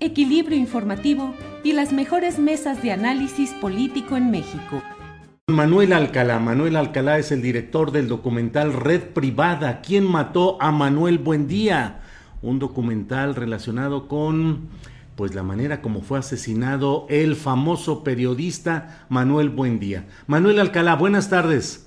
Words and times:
equilibrio 0.00 0.56
informativo 0.58 1.34
y 1.62 1.72
las 1.72 1.92
mejores 1.92 2.38
mesas 2.38 2.82
de 2.82 2.92
análisis 2.92 3.52
político 3.52 4.16
en 4.16 4.30
México. 4.30 4.82
Manuel 5.46 5.92
Alcalá. 5.92 6.38
Manuel 6.38 6.76
Alcalá 6.76 7.18
es 7.18 7.32
el 7.32 7.42
director 7.42 7.92
del 7.92 8.08
documental 8.08 8.72
Red 8.72 9.12
Privada. 9.12 9.80
¿Quién 9.82 10.04
mató 10.04 10.56
a 10.60 10.70
Manuel 10.72 11.18
Buendía? 11.18 12.00
Un 12.42 12.58
documental 12.58 13.34
relacionado 13.34 14.08
con 14.08 14.68
pues 15.16 15.34
la 15.34 15.42
manera 15.42 15.82
como 15.82 16.00
fue 16.00 16.18
asesinado 16.18 17.06
el 17.10 17.36
famoso 17.36 18.02
periodista 18.02 19.04
Manuel 19.10 19.50
Buendía. 19.50 20.06
Manuel 20.26 20.58
Alcalá, 20.58 20.96
buenas 20.96 21.28
tardes. 21.28 21.86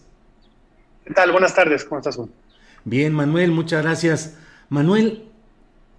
¿Qué 1.03 1.14
tal? 1.14 1.31
Buenas 1.31 1.55
tardes, 1.55 1.83
¿cómo 1.83 2.00
estás? 2.00 2.20
Bien, 2.86 3.11
Manuel, 3.11 3.52
muchas 3.52 3.81
gracias. 3.81 4.38
Manuel, 4.70 5.23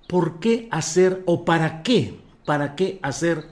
¿por 0.06 0.40
qué 0.40 0.68
hacer 0.70 1.22
o 1.26 1.44
para 1.44 1.82
qué? 1.82 2.18
¿Para 2.44 2.74
qué 2.76 2.98
hacer 3.02 3.44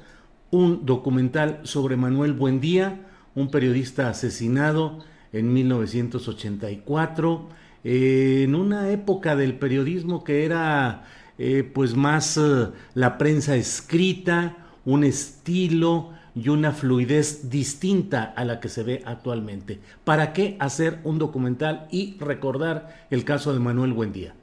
un 0.51 0.85
documental 0.85 1.61
sobre 1.65 1.97
Manuel 1.97 2.35
Buendía, 2.35 3.07
un 3.35 3.51
periodista 3.51 4.09
asesinado 4.09 4.99
en 5.33 5.53
1984, 5.53 7.49
eh, 7.85 8.43
en 8.45 8.55
una 8.55 8.91
época 8.91 9.35
del 9.35 9.55
periodismo 9.59 10.23
que 10.23 10.45
era 10.45 11.05
eh, 11.39 11.65
pues 11.65 11.97
más 11.97 12.37
eh, 12.37 12.69
la 12.95 13.17
prensa 13.19 13.57
escrita, 13.57 14.59
un 14.85 15.05
estilo 15.05 16.11
y 16.35 16.49
una 16.49 16.73
fluidez 16.73 17.51
distinta 17.51 18.25
a 18.37 18.45
la 18.45 18.61
que 18.61 18.69
se 18.69 18.83
ve 18.83 19.03
actualmente. 19.07 19.81
¿Para 20.05 20.33
qué 20.33 20.57
hacer 20.61 21.01
un 21.05 21.19
documental 21.19 21.89
y 21.91 22.17
recordar 22.19 23.07
el 23.11 23.25
caso 23.25 23.53
de 23.53 23.61
Manuel 23.61 23.93
Buendía? 23.93 24.35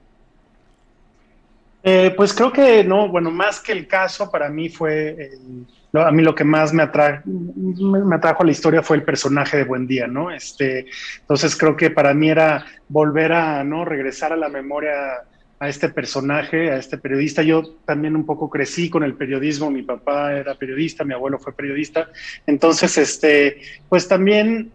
Eh, 1.82 2.14
pues 2.16 2.34
creo 2.34 2.52
que 2.52 2.84
no, 2.84 3.08
bueno, 3.08 3.32
más 3.32 3.62
que 3.62 3.72
el 3.72 3.88
caso, 3.88 4.30
para 4.30 4.50
mí 4.50 4.70
fue, 4.70 5.32
a 5.94 6.12
mí 6.12 6.22
lo 6.24 6.36
que 6.36 6.44
más 6.44 6.74
me, 6.74 6.84
atrajo 6.84 7.24
a 8.44 8.46
la 8.46 8.52
historia 8.52 8.84
fue 8.84 8.98
el 8.98 9.04
personaje 9.04 9.58
de 9.58 9.64
Buendía, 9.64 10.08
¿no? 10.08 10.30
Este, 10.30 10.86
entonces 11.22 11.56
creo 11.56 11.76
que 11.76 11.90
para 11.90 12.14
mí 12.14 12.30
era 12.30 12.66
volver 12.90 13.32
a, 13.32 13.64
¿no? 13.64 13.86
Regresar 13.86 14.34
a 14.34 14.38
la 14.38 14.50
memoria 14.50 14.94
a 15.62 15.68
este 15.68 15.90
personaje, 15.90 16.72
a 16.72 16.78
este 16.78 16.98
periodista. 16.98 17.44
Yo 17.44 17.76
también 17.86 18.16
un 18.16 18.26
poco 18.26 18.50
crecí 18.50 18.90
con 18.90 19.04
el 19.04 19.16
periodismo, 19.16 19.70
mi 19.70 19.84
papá 19.84 20.34
era 20.34 20.56
periodista, 20.56 21.04
mi 21.04 21.14
abuelo 21.14 21.40
fue 21.40 21.54
periodista, 21.54 22.10
entonces, 22.46 22.98
este, 22.98 23.62
pues 23.88 24.08
también 24.08 24.72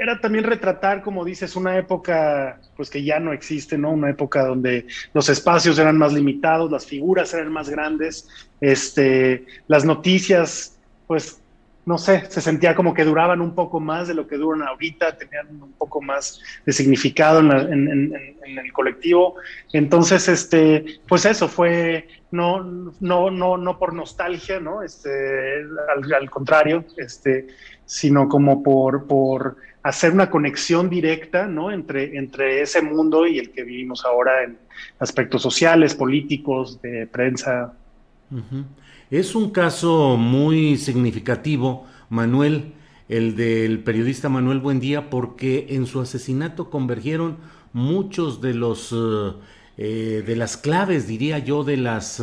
era 0.00 0.20
también 0.20 0.44
retratar, 0.44 1.02
como 1.02 1.24
dices, 1.24 1.56
una 1.56 1.76
época 1.76 2.60
pues 2.76 2.88
que 2.88 3.02
ya 3.02 3.18
no 3.18 3.32
existe, 3.32 3.76
¿no? 3.76 3.90
Una 3.90 4.10
época 4.10 4.44
donde 4.44 4.86
los 5.12 5.28
espacios 5.28 5.78
eran 5.78 5.98
más 5.98 6.12
limitados, 6.12 6.70
las 6.70 6.86
figuras 6.86 7.34
eran 7.34 7.52
más 7.52 7.68
grandes, 7.68 8.28
este, 8.60 9.44
las 9.66 9.84
noticias, 9.84 10.78
pues 11.06 11.42
no 11.88 11.96
sé, 11.96 12.26
se 12.28 12.42
sentía 12.42 12.74
como 12.74 12.92
que 12.92 13.02
duraban 13.02 13.40
un 13.40 13.54
poco 13.54 13.80
más 13.80 14.08
de 14.08 14.14
lo 14.14 14.26
que 14.26 14.36
duran 14.36 14.68
ahorita, 14.68 15.16
tenían 15.16 15.62
un 15.62 15.72
poco 15.72 16.02
más 16.02 16.38
de 16.66 16.72
significado 16.74 17.40
en, 17.40 18.14
el 18.44 18.72
colectivo. 18.74 19.36
Entonces, 19.72 20.28
este, 20.28 21.00
pues 21.08 21.24
eso 21.24 21.48
fue 21.48 22.06
no, 22.30 22.62
no, 23.00 23.30
no, 23.30 23.56
no 23.56 23.78
por 23.78 23.94
nostalgia, 23.94 24.60
¿no? 24.60 24.82
Este, 24.82 25.64
al, 26.14 26.28
contrario, 26.28 26.84
este, 26.98 27.46
sino 27.86 28.28
como 28.28 28.62
por 28.62 29.56
hacer 29.82 30.12
una 30.12 30.30
conexión 30.30 30.90
directa, 30.90 31.46
¿no? 31.46 31.70
Entre, 31.70 32.16
entre 32.16 32.62
ese 32.62 32.82
mundo 32.82 33.26
y 33.26 33.38
el 33.38 33.50
que 33.50 33.62
vivimos 33.62 34.04
ahora 34.04 34.42
en 34.44 34.58
aspectos 34.98 35.42
sociales, 35.42 35.94
políticos, 35.94 36.80
de 36.82 37.06
prensa. 37.06 37.74
Es 39.10 39.34
un 39.34 39.50
caso 39.50 40.16
muy 40.16 40.76
significativo, 40.76 41.86
Manuel, 42.10 42.74
el 43.08 43.36
del 43.36 43.80
periodista 43.80 44.28
Manuel 44.28 44.60
Buendía, 44.60 45.08
porque 45.08 45.68
en 45.70 45.86
su 45.86 46.00
asesinato 46.00 46.68
convergieron 46.68 47.38
muchos 47.72 48.40
de 48.40 48.54
los 48.54 48.92
eh, 48.92 49.32
eh, 49.78 50.24
de 50.26 50.36
las 50.36 50.56
claves, 50.56 51.06
diría 51.06 51.38
yo, 51.38 51.64
de 51.64 51.76
las 51.76 52.22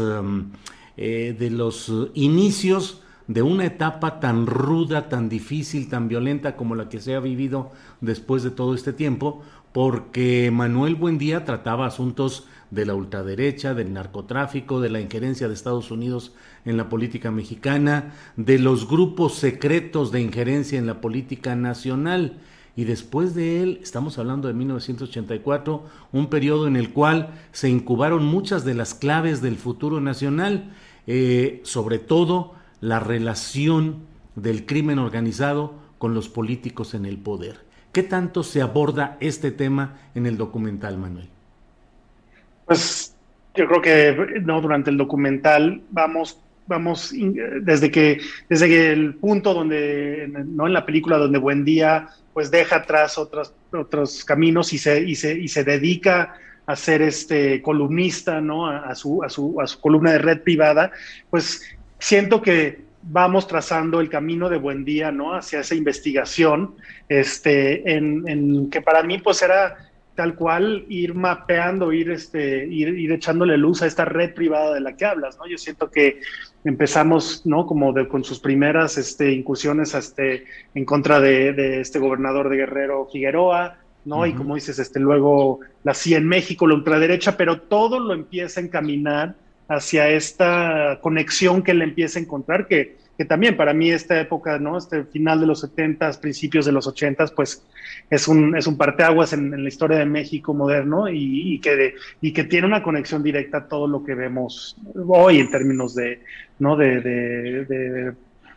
eh, 0.98 1.36
de 1.38 1.50
los 1.50 1.92
inicios 2.14 3.02
de 3.28 3.42
una 3.42 3.66
etapa 3.66 4.20
tan 4.20 4.46
ruda, 4.46 5.10
tan 5.10 5.30
difícil, 5.30 5.90
tan 5.90 6.08
violenta 6.08 6.56
como 6.56 6.76
la 6.76 6.90
que 6.90 7.00
se 7.00 7.16
ha 7.16 7.20
vivido 7.20 7.72
después 8.02 8.44
de 8.44 8.52
todo 8.52 8.76
este 8.76 8.94
tiempo, 8.94 9.42
porque 9.72 10.52
Manuel 10.54 10.96
Buendía 10.96 11.44
trataba 11.44 11.88
asuntos 11.88 12.48
de 12.72 12.86
la 12.86 12.94
ultraderecha, 12.94 13.74
del 13.74 13.94
narcotráfico, 13.94 14.80
de 14.80 14.90
la 14.90 15.02
injerencia 15.02 15.48
de 15.48 15.54
Estados 15.54 15.92
Unidos 15.92 16.34
en 16.66 16.78
la 16.78 16.90
política 16.90 17.32
mexicana, 17.32 18.14
de 18.38 18.60
los 18.60 18.88
grupos 18.88 19.36
secretos 19.36 20.12
de 20.12 20.22
injerencia 20.22 20.80
en 20.80 20.88
la 20.88 21.02
política 21.02 21.56
nacional. 21.56 22.38
Y 22.78 22.84
después 22.84 23.36
de 23.36 23.64
él, 23.64 23.80
estamos 23.82 24.18
hablando 24.18 24.48
de 24.48 24.54
1984, 24.54 25.86
un 26.12 26.28
periodo 26.28 26.68
en 26.68 26.76
el 26.76 26.92
cual 26.92 27.34
se 27.52 27.70
incubaron 27.70 28.26
muchas 28.26 28.66
de 28.66 28.74
las 28.74 28.94
claves 28.94 29.42
del 29.42 29.56
futuro 29.56 30.02
nacional, 30.02 30.74
eh, 31.08 31.62
sobre 31.64 32.00
todo 32.00 32.54
la 32.82 33.00
relación 33.00 34.06
del 34.36 34.66
crimen 34.66 35.00
organizado 35.00 35.76
con 35.98 36.14
los 36.14 36.30
políticos 36.30 36.94
en 36.94 37.06
el 37.06 37.18
poder. 37.18 37.58
¿Qué 37.92 38.04
tanto 38.04 38.44
se 38.44 38.62
aborda 38.62 39.18
este 39.22 39.52
tema 39.52 39.98
en 40.16 40.26
el 40.26 40.38
documental, 40.38 40.98
Manuel? 40.98 41.30
Pues 42.66 43.16
yo 43.56 43.68
creo 43.68 43.82
que 43.82 44.42
no 44.42 44.60
durante 44.62 44.90
el 44.90 44.98
documental 44.98 45.82
vamos 45.92 46.40
vamos 46.68 47.14
desde 47.62 47.92
que 47.92 48.20
desde 48.50 48.68
que 48.68 48.92
el 48.92 49.14
punto 49.16 49.54
donde 49.54 50.28
no 50.46 50.68
en 50.68 50.74
la 50.74 50.86
película 50.86 51.18
donde 51.18 51.38
Buendía 51.38 52.10
pues 52.34 52.50
deja 52.52 52.78
atrás 52.78 53.18
otros 53.18 53.54
otros 53.72 54.26
caminos 54.26 54.74
y 54.74 54.78
se 54.78 55.02
y 55.02 55.16
se 55.16 55.38
y 55.38 55.48
se 55.48 55.64
dedica 55.64 56.34
a 56.66 56.76
ser 56.76 57.04
este 57.04 57.62
columnista 57.62 58.42
no 58.42 58.68
a, 58.68 58.96
su, 58.96 59.24
a, 59.24 59.30
su, 59.30 59.62
a 59.62 59.68
su 59.68 59.80
columna 59.80 60.12
de 60.12 60.18
red 60.18 60.42
privada 60.42 60.92
pues 61.30 61.62
siento 62.00 62.42
que 62.42 62.86
vamos 63.02 63.48
trazando 63.48 64.00
el 64.00 64.10
camino 64.10 64.50
de 64.50 64.58
Buendía 64.58 65.12
no 65.12 65.36
hacia 65.36 65.60
esa 65.60 65.76
investigación 65.76 66.76
este 67.08 67.96
en, 67.96 68.28
en 68.28 68.70
que 68.70 68.82
para 68.82 69.04
mí 69.04 69.20
pues 69.20 69.44
era 69.44 69.78
tal 70.16 70.36
cual 70.36 70.86
ir 70.88 71.14
mapeando, 71.14 71.92
ir, 71.92 72.10
este, 72.10 72.66
ir, 72.66 73.12
echándole 73.12 73.58
luz 73.58 73.82
a 73.82 73.86
esta 73.86 74.06
red 74.06 74.34
privada 74.34 74.74
de 74.74 74.80
la 74.80 74.96
que 74.96 75.06
hablas, 75.06 75.38
¿no? 75.38 75.46
Yo 75.46 75.58
siento 75.58 75.92
que 75.92 76.22
empezamos, 76.64 77.46
¿no? 77.46 77.66
Como 77.66 77.94
de, 77.94 78.08
con 78.08 78.24
sus 78.24 78.40
primeras 78.40 78.98
este, 78.98 79.32
incursiones 79.32 79.94
este, 79.94 80.46
en 80.74 80.86
contra 80.86 81.20
de, 81.20 81.82
este 81.82 82.00
gobernador 82.00 82.50
de 82.50 82.58
Guerrero, 82.58 83.08
Figueroa, 83.12 83.78
¿no? 84.06 84.26
Y 84.26 84.34
como 84.34 84.56
dices, 84.56 84.80
este, 84.80 85.00
luego 85.00 85.60
la 85.84 85.94
CIA 85.94 86.18
en 86.18 86.28
México, 86.28 86.66
la 86.66 86.76
ultraderecha, 86.76 87.36
pero 87.36 87.62
todo 87.62 88.00
lo 88.00 88.14
empieza 88.14 88.60
a 88.60 88.64
encaminar 88.64 89.36
hacia 89.68 90.10
esta 90.10 91.00
conexión 91.02 91.64
que 91.64 91.72
él 91.72 91.82
empieza 91.82 92.20
a 92.20 92.22
encontrar, 92.22 92.68
que, 92.68 92.98
que 93.18 93.26
también 93.26 93.56
para 93.56 93.74
mí 93.74 93.90
esta 93.90 94.20
época, 94.20 94.60
¿no? 94.60 94.78
Este 94.78 95.04
final 95.06 95.40
de 95.40 95.48
los 95.48 95.62
70 95.62 96.20
principios 96.20 96.66
de 96.66 96.72
los 96.72 96.86
80 96.88 97.28
pues 97.36 97.64
es 98.10 98.28
un, 98.28 98.56
es 98.56 98.68
un 98.68 98.78
parteaguas 98.78 99.34
en, 99.34 99.64
la 99.64 99.68
historia 99.68 99.98
de 99.98 100.06
México 100.06 100.54
moderno 100.54 101.08
y, 101.10 101.60
que 101.60 101.96
y 102.22 102.34
que 102.34 102.44
tiene 102.44 102.68
una 102.68 102.84
conexión 102.84 103.24
directa 103.24 103.60
a 103.60 103.68
todo 103.68 103.88
lo 103.88 104.04
que 104.04 104.16
vemos 104.16 104.78
hoy 105.08 105.40
en 105.40 105.50
términos 105.50 105.96
de, 105.96 106.22
¿no? 106.60 106.76
de, 106.76 108.14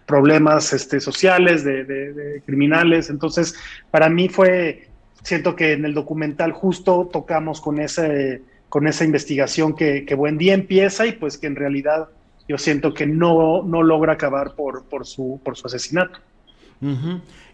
problemas 0.07 0.73
este, 0.73 1.01
sociales, 1.01 1.65
de, 1.65 2.43
criminales. 2.47 3.11
Entonces, 3.11 3.55
para 3.91 4.09
mí 4.09 4.29
fue, 4.31 4.89
siento 5.23 5.55
que 5.55 5.73
en 5.73 5.85
el 5.85 5.93
documental 5.93 6.53
justo 6.53 7.09
tocamos 7.13 7.61
con 7.61 7.79
ese 7.79 8.41
con 8.69 8.87
esa 8.87 9.05
investigación 9.05 9.75
que, 9.75 10.15
Buen 10.17 10.38
Día 10.38 10.55
empieza 10.55 11.06
y 11.06 11.12
pues 11.12 11.38
que 11.38 11.47
en 11.47 11.56
realidad 11.56 12.09
yo 12.49 12.59
siento 12.59 12.94
que 12.94 13.06
no, 13.06 13.62
no 13.62 13.82
logra 13.82 14.15
acabar 14.15 14.55
por, 14.55 14.85
por, 14.85 15.06
su, 15.06 15.41
por 15.44 15.56
su 15.56 15.67
asesinato. 15.67 16.19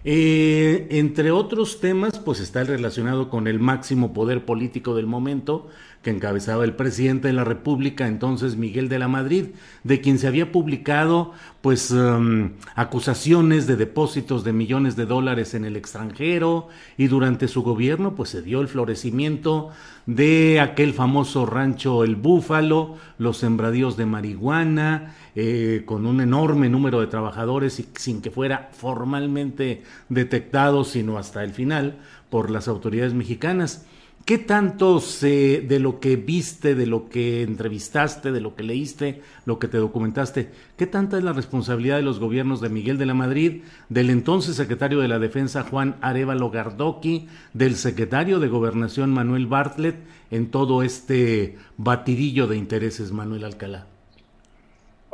Eh, 0.07 0.87
entre 0.91 1.31
otros 1.31 1.81
temas, 1.81 2.19
pues 2.19 2.39
está 2.39 2.61
el 2.61 2.67
relacionado 2.67 3.31
con 3.31 3.47
el 3.47 3.59
máximo 3.59 4.13
poder 4.13 4.45
político 4.45 4.95
del 4.95 5.07
momento, 5.07 5.71
que 6.05 6.11
encabezaba 6.11 6.65
el 6.65 6.75
presidente 6.75 7.29
de 7.29 7.33
la 7.33 7.45
República, 7.45 8.07
entonces 8.07 8.57
Miguel 8.57 8.91
de 8.91 8.99
la 8.99 9.09
Madrid, 9.09 9.47
de 9.83 10.01
quien 10.03 10.19
se 10.19 10.29
había 10.29 10.53
publicado 10.53 11.33
pues 11.63 11.91
um, 11.91 12.51
acusaciones 12.75 13.67
de 13.67 13.77
depósitos 13.77 14.45
de 14.45 14.53
millones 14.53 14.97
de 14.97 15.07
dólares 15.07 15.55
en 15.55 15.65
el 15.65 15.77
extranjero 15.77 16.69
y 16.99 17.07
durante 17.07 17.49
su 17.49 17.63
gobierno 17.63 18.15
pues 18.15 18.29
se 18.29 18.43
dio 18.43 18.61
el 18.61 18.69
florecimiento 18.69 19.71
de 20.05 20.61
aquel 20.61 20.93
famoso 20.93 21.47
rancho 21.47 22.05
El 22.05 22.17
Búfalo, 22.17 22.97
los 23.17 23.39
sembradíos 23.39 23.97
de 23.97 24.05
marihuana, 24.05 25.15
eh, 25.35 25.85
con 25.87 26.05
un 26.05 26.21
enorme 26.21 26.69
número 26.69 27.01
de 27.01 27.07
trabajadores 27.07 27.81
y 27.81 27.89
sin 27.97 28.21
que 28.21 28.31
fuera 28.31 28.69
formalmente 28.73 29.83
detectado, 30.09 30.85
sino 30.85 31.19
hasta 31.19 31.45
el 31.45 31.53
final 31.53 31.99
por 32.31 32.51
las 32.51 32.69
autoridades 32.69 33.15
mexicanas. 33.15 33.87
¿Qué 34.25 34.39
tanto 34.39 35.01
se, 35.01 35.61
de 35.61 35.79
lo 35.79 36.01
que 36.01 36.17
viste, 36.17 36.75
de 36.75 36.87
lo 36.87 37.11
que 37.11 37.43
entrevistaste, 37.43 38.33
de 38.33 38.41
lo 38.41 38.57
que 38.57 38.63
leíste, 38.63 39.21
lo 39.45 39.59
que 39.59 39.69
te 39.69 39.77
documentaste, 39.77 40.51
qué 40.79 40.87
tanta 40.87 41.19
es 41.19 41.25
la 41.25 41.35
responsabilidad 41.35 41.97
de 41.97 42.05
los 42.05 42.21
gobiernos 42.21 42.63
de 42.63 42.71
Miguel 42.71 42.97
de 42.97 43.05
la 43.05 43.13
Madrid, 43.13 43.65
del 43.91 44.09
entonces 44.09 44.57
secretario 44.57 45.01
de 45.01 45.09
la 45.09 45.19
Defensa 45.19 45.65
Juan 45.65 45.97
Arevalo 46.01 46.51
Gardoqui, 46.51 47.29
del 47.53 47.77
secretario 47.77 48.41
de 48.41 48.49
Gobernación 48.49 49.11
Manuel 49.11 49.47
Bartlett 49.47 49.97
en 50.31 50.51
todo 50.51 50.83
este 50.83 51.59
batidillo 51.77 52.47
de 52.47 52.57
intereses, 52.57 53.13
Manuel 53.13 53.45
Alcalá? 53.45 53.94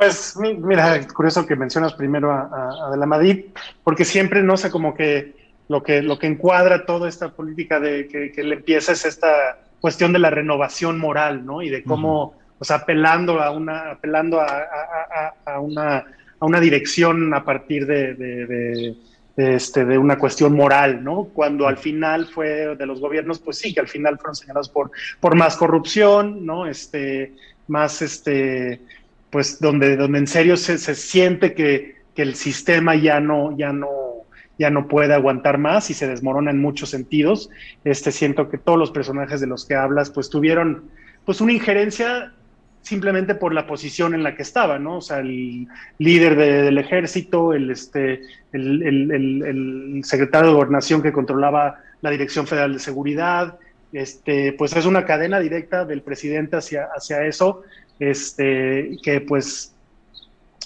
Pues 0.01 0.35
mira, 0.35 1.07
curioso 1.09 1.45
que 1.45 1.55
mencionas 1.55 1.93
primero 1.93 2.31
a, 2.31 2.87
a 2.87 2.89
de 2.89 2.97
la 2.97 3.05
Madrid, 3.05 3.45
porque 3.83 4.03
siempre, 4.03 4.41
no 4.41 4.57
sé, 4.57 4.71
como 4.71 4.95
que 4.95 5.35
lo 5.67 5.83
que, 5.83 6.01
lo 6.01 6.17
que 6.17 6.25
encuadra 6.25 6.87
toda 6.87 7.07
esta 7.07 7.29
política 7.29 7.79
de 7.79 8.07
que, 8.07 8.41
le 8.41 8.55
empieza 8.55 8.93
es 8.93 9.05
esta 9.05 9.59
cuestión 9.79 10.11
de 10.11 10.17
la 10.17 10.31
renovación 10.31 10.97
moral, 10.97 11.45
¿no? 11.45 11.61
Y 11.61 11.69
de 11.69 11.83
cómo, 11.83 12.33
o 12.57 12.65
sea, 12.65 12.77
apelando 12.77 13.39
a 13.39 13.51
una, 13.51 13.91
apelando 13.91 14.41
a, 14.41 14.65
a, 15.45 15.59
una, 15.59 15.97
a 16.39 16.45
una 16.47 16.59
dirección 16.59 17.31
a 17.35 17.45
partir 17.45 17.85
de, 17.85 18.15
de, 18.15 18.95
este, 19.37 19.85
de 19.85 19.99
una 19.99 20.17
cuestión 20.17 20.55
moral, 20.55 21.03
¿no? 21.03 21.25
Cuando 21.25 21.67
al 21.67 21.77
final 21.77 22.25
fue 22.25 22.75
de 22.75 22.85
los 22.87 22.99
gobiernos, 22.99 23.37
pues 23.37 23.59
sí, 23.59 23.71
que 23.71 23.81
al 23.81 23.87
final 23.87 24.17
fueron 24.17 24.33
señalados 24.35 24.69
por, 24.69 24.89
por 25.19 25.35
más 25.35 25.55
corrupción, 25.57 26.43
¿no? 26.43 26.65
Este, 26.65 27.35
más, 27.67 28.01
este, 28.01 28.81
pues 29.31 29.59
donde, 29.59 29.95
donde 29.97 30.19
en 30.19 30.27
serio 30.27 30.57
se, 30.57 30.77
se 30.77 30.95
siente 30.95 31.53
que, 31.53 31.95
que 32.15 32.21
el 32.21 32.35
sistema 32.35 32.95
ya 32.95 33.19
no, 33.19 33.57
ya 33.57 33.73
no 33.73 33.89
ya 34.59 34.69
no 34.69 34.87
puede 34.87 35.15
aguantar 35.15 35.57
más 35.57 35.89
y 35.89 35.95
se 35.95 36.07
desmorona 36.07 36.51
en 36.51 36.61
muchos 36.61 36.91
sentidos. 36.91 37.49
Este 37.83 38.11
siento 38.11 38.47
que 38.47 38.59
todos 38.59 38.77
los 38.77 38.91
personajes 38.91 39.41
de 39.41 39.47
los 39.47 39.65
que 39.65 39.73
hablas 39.73 40.11
pues 40.11 40.29
tuvieron 40.29 40.83
pues 41.25 41.41
una 41.41 41.53
injerencia 41.53 42.31
simplemente 42.81 43.35
por 43.35 43.53
la 43.53 43.65
posición 43.65 44.13
en 44.13 44.23
la 44.23 44.35
que 44.35 44.41
estaba, 44.41 44.79
¿no? 44.79 44.97
O 44.97 45.01
sea, 45.01 45.19
el 45.19 45.67
líder 45.97 46.35
del 46.35 46.77
ejército, 46.77 47.53
el, 47.53 47.69
este, 47.71 48.21
el, 48.53 48.81
el, 48.83 50.01
secretario 50.03 50.49
de 50.49 50.55
gobernación 50.55 51.01
que 51.01 51.11
controlaba 51.11 51.79
la 52.01 52.09
Dirección 52.09 52.47
Federal 52.47 52.73
de 52.73 52.79
Seguridad, 52.79 53.59
este, 53.93 54.53
pues 54.53 54.75
es 54.75 54.85
una 54.85 55.05
cadena 55.05 55.39
directa 55.39 55.85
del 55.85 56.01
presidente 56.01 56.55
hacia, 56.55 56.89
hacia 56.95 57.25
eso, 57.25 57.61
este, 58.01 58.97
que 59.03 59.21
pues 59.21 59.73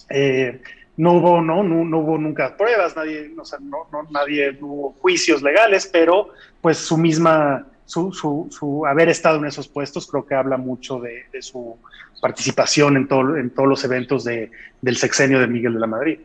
eh, 0.09 0.61
no 0.95 1.13
hubo, 1.13 1.41
no, 1.41 1.63
no, 1.63 1.99
hubo 1.99 2.17
nunca 2.17 2.55
pruebas, 2.55 2.95
nadie, 2.95 3.29
o 3.37 3.43
sea, 3.43 3.59
no, 3.59 3.79
no, 3.91 4.07
nadie 4.09 4.57
hubo 4.61 4.95
juicios 5.01 5.41
legales, 5.43 5.89
pero 5.91 6.29
pues 6.61 6.77
su 6.77 6.97
misma, 6.97 7.67
su, 7.85 8.13
su, 8.13 8.47
su, 8.49 8.85
haber 8.85 9.09
estado 9.09 9.39
en 9.39 9.47
esos 9.47 9.67
puestos 9.67 10.07
creo 10.07 10.25
que 10.25 10.33
habla 10.33 10.55
mucho 10.55 11.01
de, 11.01 11.25
su 11.41 11.77
participación 12.21 12.95
en, 12.95 13.07
todo, 13.09 13.35
en 13.35 13.49
todos 13.49 13.67
los 13.67 13.83
eventos 13.83 14.23
de, 14.23 14.49
del 14.81 14.95
sexenio 14.95 15.41
de 15.41 15.47
Miguel 15.47 15.73
de 15.73 15.79
la 15.81 15.88
Madrid. 15.88 16.19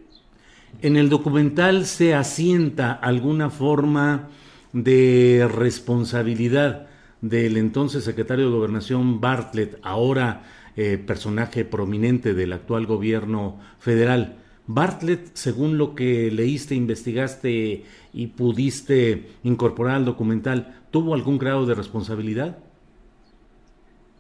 En 0.81 0.97
el 0.97 1.09
documental 1.09 1.87
se 1.87 2.15
asienta 2.15 2.93
alguna 2.93 3.51
forma 3.51 4.29
de 4.73 5.51
responsabilidad 5.53 6.87
del 7.21 7.57
entonces 7.57 8.05
secretario 8.05 8.45
de 8.45 8.53
Gobernación 8.53 9.21
Bartlett, 9.21 9.81
ahora 9.83 10.43
eh, 10.77 10.99
personaje 10.99 11.65
prominente 11.65 12.35
del 12.35 12.53
actual 12.53 12.87
gobierno 12.87 13.61
federal, 13.79 14.37
Bartlett, 14.67 15.31
según 15.35 15.79
lo 15.79 15.95
que 15.95 16.31
leíste, 16.31 16.75
investigaste 16.75 17.85
y 18.13 18.27
pudiste 18.29 19.27
incorporar 19.43 19.97
al 19.97 20.05
documental, 20.05 20.83
¿tuvo 20.91 21.15
algún 21.15 21.39
grado 21.39 21.67
de 21.67 21.75
responsabilidad? 21.75 22.59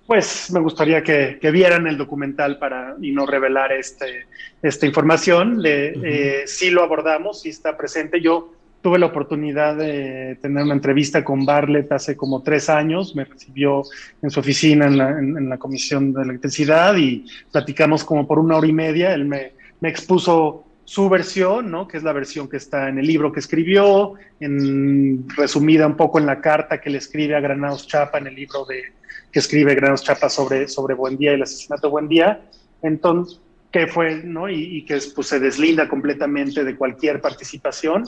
Pues 0.06 0.50
me 0.50 0.58
gustaría 0.58 1.04
que, 1.04 1.38
vieran 1.52 1.86
el 1.86 1.96
documental 1.96 2.58
para 2.58 2.96
y 3.00 3.12
no 3.12 3.26
revelar 3.26 3.70
este, 3.70 4.26
esta 4.60 4.84
información. 4.84 5.62
Eh, 5.64 6.42
sí 6.46 6.70
lo 6.70 6.82
abordamos, 6.82 7.42
sí 7.42 7.50
está 7.50 7.76
presente. 7.76 8.20
Yo 8.20 8.52
tuve 8.82 8.98
la 8.98 9.06
oportunidad 9.06 9.76
de 9.76 10.38
tener 10.40 10.64
una 10.64 10.74
entrevista 10.74 11.22
con 11.22 11.44
Bartlett 11.44 11.92
hace 11.92 12.16
como 12.16 12.42
tres 12.42 12.68
años. 12.68 13.14
Me 13.14 13.24
recibió 13.24 13.82
en 14.22 14.30
su 14.30 14.40
oficina 14.40 14.86
en 14.86 14.98
la, 14.98 15.10
en 15.10 15.48
la 15.48 15.58
Comisión 15.58 16.12
de 16.12 16.22
Electricidad 16.22 16.96
y 16.96 17.26
platicamos 17.52 18.04
como 18.04 18.26
por 18.26 18.38
una 18.38 18.56
hora 18.56 18.66
y 18.66 18.72
media. 18.72 19.12
Él 19.12 19.26
me, 19.26 19.52
me 19.80 19.88
expuso 19.88 20.64
su 20.90 21.08
versión, 21.08 21.70
¿no? 21.70 21.86
que 21.86 21.98
es 21.98 22.02
la 22.02 22.12
versión 22.12 22.48
que 22.48 22.56
está 22.56 22.88
en 22.88 22.98
el 22.98 23.06
libro 23.06 23.30
que 23.30 23.38
escribió, 23.38 24.14
en, 24.40 25.24
resumida 25.36 25.86
un 25.86 25.96
poco 25.96 26.18
en 26.18 26.26
la 26.26 26.40
carta 26.40 26.80
que 26.80 26.90
le 26.90 26.98
escribe 26.98 27.36
a 27.36 27.40
Granados 27.40 27.86
Chapa, 27.86 28.18
en 28.18 28.26
el 28.26 28.34
libro 28.34 28.64
de, 28.64 28.92
que 29.30 29.38
escribe 29.38 29.76
Granados 29.76 30.02
Chapa 30.02 30.28
sobre, 30.28 30.66
sobre 30.66 30.96
Día 31.16 31.30
y 31.30 31.34
el 31.34 31.42
asesinato 31.42 31.86
de 31.86 31.92
Buendía. 31.92 32.40
Entonces, 32.82 33.40
que 33.70 33.86
fue, 33.86 34.22
¿no? 34.24 34.48
Y, 34.48 34.84
que 34.84 34.98
pues, 35.14 35.28
se 35.28 35.38
deslinda 35.38 35.88
completamente 35.88 36.64
de 36.64 36.76
cualquier 36.76 37.20
participación. 37.20 38.04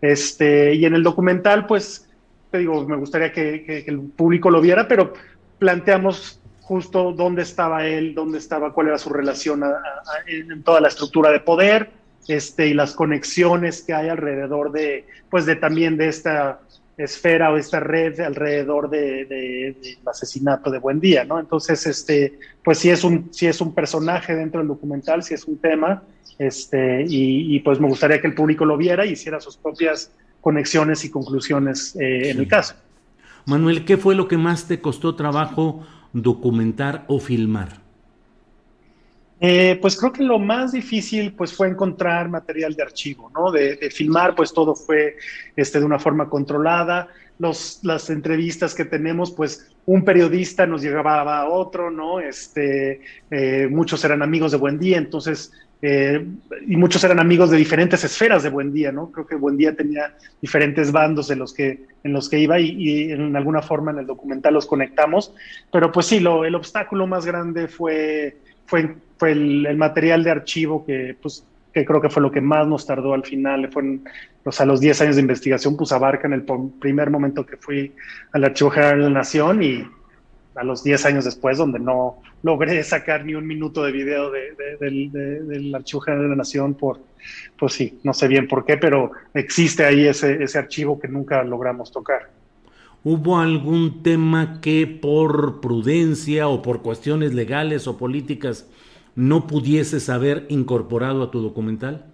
Este, 0.00 0.74
y 0.74 0.84
en 0.84 0.94
el 0.94 1.02
documental, 1.02 1.66
pues, 1.66 2.08
te 2.50 2.58
digo, 2.58 2.86
me 2.86 2.96
gustaría 2.96 3.32
que, 3.32 3.64
que 3.64 3.84
el 3.86 4.00
público 4.00 4.50
lo 4.50 4.60
viera, 4.60 4.88
pero 4.88 5.12
planteamos 5.58 6.40
justo 6.64 7.12
dónde 7.12 7.42
estaba 7.42 7.86
él, 7.86 8.14
dónde 8.14 8.38
estaba, 8.38 8.72
cuál 8.72 8.88
era 8.88 8.98
su 8.98 9.10
relación 9.10 9.62
en 10.26 10.62
toda 10.62 10.80
la 10.80 10.88
estructura 10.88 11.30
de 11.30 11.40
poder, 11.40 11.90
este, 12.26 12.68
y 12.68 12.74
las 12.74 12.94
conexiones 12.94 13.82
que 13.82 13.92
hay 13.92 14.08
alrededor 14.08 14.72
de, 14.72 15.06
pues 15.28 15.44
de 15.44 15.56
también 15.56 15.98
de 15.98 16.08
esta 16.08 16.60
esfera 16.96 17.52
o 17.52 17.56
esta 17.56 17.80
red 17.80 18.20
alrededor 18.20 18.88
del 18.88 19.28
de, 19.28 19.98
asesinato 20.06 20.70
de 20.70 20.78
Buendía, 20.78 21.24
¿no? 21.24 21.40
Entonces, 21.40 21.86
este, 21.86 22.38
pues 22.62 22.78
sí 22.78 22.90
es 22.90 23.04
un, 23.04 23.28
sí 23.32 23.46
es 23.46 23.60
un 23.60 23.74
personaje 23.74 24.34
dentro 24.34 24.60
del 24.60 24.68
documental, 24.68 25.22
sí 25.22 25.34
es 25.34 25.44
un 25.44 25.58
tema, 25.58 26.02
este, 26.38 27.04
y, 27.08 27.58
pues 27.60 27.80
me 27.80 27.88
gustaría 27.88 28.20
que 28.20 28.26
el 28.26 28.34
público 28.34 28.64
lo 28.64 28.76
viera 28.76 29.06
y 29.06 29.12
hiciera 29.12 29.40
sus 29.40 29.56
propias 29.56 30.10
conexiones 30.40 31.04
y 31.04 31.10
conclusiones 31.10 31.96
eh, 31.96 32.30
en 32.30 32.38
el 32.38 32.48
caso. 32.48 32.74
Manuel, 33.46 33.84
¿qué 33.84 33.96
fue 33.96 34.14
lo 34.14 34.26
que 34.26 34.38
más 34.38 34.66
te 34.66 34.80
costó 34.80 35.14
trabajo 35.14 35.86
documentar 36.12 37.04
o 37.08 37.20
filmar? 37.20 37.83
Eh, 39.46 39.78
pues 39.78 39.94
creo 39.98 40.10
que 40.10 40.22
lo 40.22 40.38
más 40.38 40.72
difícil 40.72 41.34
pues 41.34 41.52
fue 41.52 41.68
encontrar 41.68 42.30
material 42.30 42.74
de 42.74 42.82
archivo, 42.82 43.30
¿no? 43.34 43.52
De, 43.52 43.76
filmar 43.90 44.34
pues 44.34 44.54
todo 44.54 44.74
fue 44.74 45.16
este, 45.54 45.80
de 45.80 45.84
una 45.84 45.98
forma 45.98 46.30
controlada. 46.30 47.08
los, 47.38 47.80
las 47.82 48.08
entrevistas 48.08 48.74
que 48.74 48.86
tenemos, 48.86 49.32
pues 49.32 49.70
un 49.84 50.02
periodista 50.02 50.66
nos 50.66 50.80
llegaba 50.80 51.38
a 51.38 51.46
otro, 51.50 51.90
¿no? 51.90 52.20
Este, 52.20 53.02
eh, 53.30 53.68
muchos 53.70 54.02
eran 54.06 54.22
amigos 54.22 54.52
de 54.52 54.56
Buen 54.56 54.78
Día, 54.78 54.96
entonces, 54.96 55.52
eh, 55.82 56.26
y 56.66 56.76
muchos 56.76 57.04
eran 57.04 57.20
amigos 57.20 57.50
de 57.50 57.58
diferentes 57.58 58.02
esferas 58.02 58.44
de 58.44 58.48
Buen 58.48 58.72
Día, 58.72 58.92
¿no? 58.92 59.12
Creo 59.12 59.26
que 59.26 59.36
Buen 59.36 59.58
Día 59.58 59.76
tenía 59.76 60.14
diferentes 60.40 60.90
bandos 60.90 61.30
en 61.30 61.40
los 61.40 61.52
que, 61.52 61.84
en 62.02 62.14
los 62.14 62.30
que 62.30 62.38
iba 62.38 62.58
y, 62.58 63.12
en 63.12 63.36
alguna 63.36 63.60
forma 63.60 63.90
en 63.90 63.98
el 63.98 64.06
documental 64.06 64.54
los 64.54 64.64
conectamos, 64.64 65.34
pero 65.70 65.92
pues 65.92 66.06
sí, 66.06 66.18
lo, 66.18 66.46
el 66.46 66.54
obstáculo 66.54 67.06
más 67.06 67.26
grande 67.26 67.68
fue, 67.68 68.38
fue, 68.66 68.96
fue 69.18 69.32
el, 69.32 69.76
material 69.76 70.24
de 70.24 70.30
archivo 70.30 70.84
que, 70.84 71.16
pues, 71.20 71.46
que 71.72 71.84
creo 71.84 72.00
que 72.00 72.08
fue 72.08 72.22
lo 72.22 72.30
que 72.30 72.40
más 72.40 72.66
nos 72.66 72.86
tardó 72.86 73.14
al 73.14 73.24
final, 73.24 73.68
fue 73.70 73.82
a 74.56 74.64
los 74.64 74.80
10 74.80 75.00
años 75.02 75.16
de 75.16 75.22
investigación, 75.22 75.76
pues 75.76 75.92
abarcan 75.92 76.32
el 76.32 76.44
primer 76.78 77.10
momento 77.10 77.44
que 77.44 77.56
fui 77.56 77.92
al 78.32 78.44
Archivo 78.44 78.70
General 78.70 78.98
de 78.98 79.04
la 79.04 79.10
Nación 79.10 79.62
y 79.62 79.84
a 80.54 80.62
los 80.62 80.84
10 80.84 81.04
años 81.06 81.24
después, 81.24 81.58
donde 81.58 81.80
no 81.80 82.20
logré 82.42 82.82
sacar 82.84 83.24
ni 83.24 83.34
un 83.34 83.46
minuto 83.46 83.82
de 83.82 83.92
video 83.92 84.30
del 84.30 85.74
Archivo 85.74 86.00
General 86.00 86.24
de 86.24 86.30
la 86.30 86.36
Nación 86.36 86.74
por, 86.74 87.00
pues 87.58 87.72
sí, 87.72 87.98
no 88.04 88.14
sé 88.14 88.28
bien 88.28 88.46
por 88.46 88.64
qué, 88.64 88.76
pero 88.76 89.10
existe 89.32 89.84
ahí 89.84 90.06
ese, 90.06 90.42
ese 90.42 90.58
archivo 90.58 91.00
que 91.00 91.08
nunca 91.08 91.42
logramos 91.42 91.90
tocar. 91.90 92.30
¿Hubo 93.04 93.38
algún 93.38 94.02
tema 94.02 94.60
que 94.62 94.86
por 94.86 95.60
prudencia 95.60 96.48
o 96.48 96.62
por 96.62 96.80
cuestiones 96.80 97.34
legales 97.34 97.86
o 97.86 97.98
políticas 97.98 98.66
no 99.14 99.46
pudieses 99.46 100.08
haber 100.08 100.46
incorporado 100.48 101.22
a 101.22 101.30
tu 101.30 101.42
documental? 101.42 102.06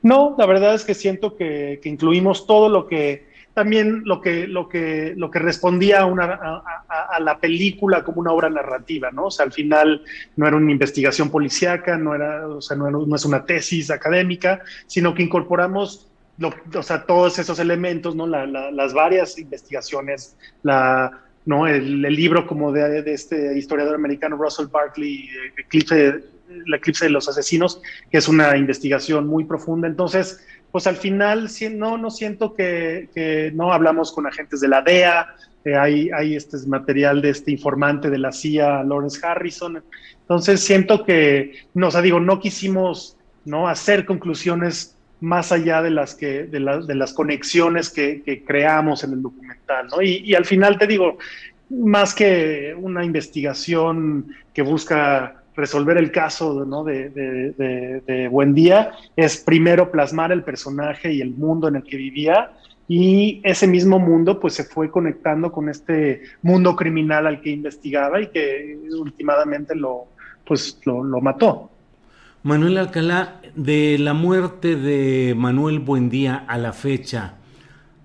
No, 0.00 0.36
la 0.38 0.46
verdad 0.46 0.74
es 0.74 0.84
que 0.84 0.94
siento 0.94 1.34
que, 1.34 1.80
incluimos 1.84 2.46
todo 2.46 2.68
lo 2.68 2.86
que 2.86 3.26
también 3.52 4.02
lo 4.04 4.20
que, 4.20 4.46
lo 4.46 4.68
que, 4.68 5.14
lo 5.16 5.30
que 5.30 5.38
respondía 5.38 6.02
a, 6.02 7.20
la 7.20 7.38
película 7.38 8.04
como 8.04 8.20
una 8.20 8.32
obra 8.32 8.50
narrativa, 8.50 9.10
¿no? 9.12 9.26
O 9.26 9.30
sea, 9.30 9.46
al 9.46 9.52
final 9.52 10.02
no 10.36 10.46
era 10.46 10.56
una 10.56 10.70
investigación 10.70 11.30
policíaca, 11.30 11.96
no, 11.96 12.14
era, 12.14 12.46
o 12.48 12.60
sea, 12.60 12.76
no, 12.76 13.14
es 13.14 13.24
una 13.24 13.46
tesis 13.46 13.90
académica, 13.90 14.60
sino 14.86 15.14
que 15.14 15.22
incorporamos 15.22 16.08
o 16.42 16.82
sea, 16.82 17.06
todos 17.06 17.38
esos 17.38 17.58
elementos, 17.58 18.16
¿no? 18.16 18.26
las 18.26 18.92
varias 18.92 19.38
investigaciones, 19.38 20.36
la, 20.62 21.20
¿no? 21.44 21.66
El, 21.66 22.02
libro 22.02 22.46
como 22.46 22.72
de, 22.72 23.02
este 23.12 23.56
historiador 23.56 23.94
americano 23.94 24.36
Russell 24.36 24.66
Barkley, 24.66 25.28
Eclipse, 25.56 26.22
El 26.48 26.74
eclipse 26.74 27.06
de 27.06 27.10
los 27.10 27.28
asesinos, 27.28 27.80
que 28.10 28.18
es 28.18 28.28
una 28.28 28.56
investigación 28.56 29.26
muy 29.26 29.44
profunda. 29.44 29.86
Entonces, 29.86 30.44
pues 30.72 30.86
al 30.86 30.96
final 30.96 31.48
no, 31.72 31.98
no 31.98 32.10
siento 32.10 32.54
que, 32.54 33.52
no 33.54 33.72
hablamos 33.72 34.12
con 34.12 34.26
agentes 34.26 34.60
de 34.60 34.68
la 34.68 34.82
DEA, 34.82 35.34
eh, 35.64 35.76
hay, 35.76 36.10
hay 36.10 36.36
este 36.36 36.58
material 36.66 37.22
de 37.22 37.30
este 37.30 37.50
informante 37.50 38.10
de 38.10 38.18
la 38.18 38.32
CIA, 38.32 38.82
Lawrence 38.82 39.24
Harrison. 39.24 39.82
Entonces 40.20 40.60
siento 40.60 41.04
que, 41.04 41.68
no, 41.74 41.88
o 41.88 41.90
sea, 41.90 42.02
digo, 42.02 42.20
no 42.20 42.38
quisimos 42.40 43.16
no 43.44 43.68
hacer 43.68 44.04
conclusiones 44.04 44.96
más 45.24 45.52
allá 45.52 45.82
de 45.82 45.90
las, 45.90 46.14
que, 46.14 46.44
de, 46.44 46.60
de 46.86 46.94
las 46.94 47.12
conexiones 47.12 47.90
que, 47.90 48.44
creamos 48.46 49.02
en 49.04 49.14
el 49.14 49.22
documental. 49.22 49.88
¿no? 49.88 50.02
Y, 50.02 50.34
al 50.34 50.44
final 50.44 50.78
te 50.78 50.86
digo, 50.86 51.18
más 51.70 52.14
que 52.14 52.76
una 52.78 53.04
investigación 53.04 54.26
que 54.52 54.62
busca 54.62 55.42
resolver 55.56 55.96
el 55.98 56.10
caso 56.10 56.64
¿no? 56.64 56.84
de, 56.84 57.08
de, 57.10 58.28
Buen 58.28 58.54
Día, 58.54 58.92
es 59.16 59.38
primero 59.38 59.90
plasmar 59.90 60.30
el 60.32 60.42
personaje 60.42 61.12
y 61.12 61.20
el 61.20 61.30
mundo 61.30 61.68
en 61.68 61.76
el 61.76 61.84
que 61.84 61.96
vivía. 61.96 62.52
Y 62.86 63.40
ese 63.44 63.66
mismo 63.66 63.98
mundo 63.98 64.38
pues 64.38 64.52
se 64.52 64.64
fue 64.64 64.90
conectando 64.90 65.50
con 65.50 65.70
este 65.70 66.20
mundo 66.42 66.76
criminal 66.76 67.26
al 67.26 67.40
que 67.40 67.48
investigaba 67.48 68.20
y 68.20 68.26
que 68.26 68.78
últimamente 69.00 69.74
lo, 69.74 70.08
pues, 70.44 70.78
lo, 70.84 71.02
lo 71.02 71.20
mató. 71.22 71.70
Manuel 72.44 72.76
Alcalá, 72.76 73.40
de 73.54 73.96
la 73.98 74.12
muerte 74.12 74.76
de 74.76 75.34
Manuel 75.34 75.78
Buendía 75.78 76.44
a 76.46 76.58
la 76.58 76.74
fecha, 76.74 77.36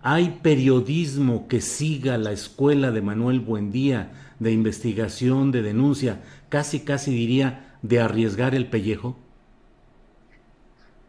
¿hay 0.01 0.39
periodismo 0.41 1.49
que 1.49 1.59
siga 1.59 2.17
la 2.17 2.31
escuela 2.31 2.91
de 2.91 3.01
Manuel 3.01 3.41
Buendía 3.41 4.13
de 4.39 4.53
investigación, 4.53 5.51
de 5.51 5.61
denuncia, 5.61 6.21
casi 6.47 6.85
casi 6.85 7.11
diría 7.11 7.75
de 7.81 7.99
arriesgar 7.99 8.55
el 8.55 8.67
pellejo? 8.67 9.19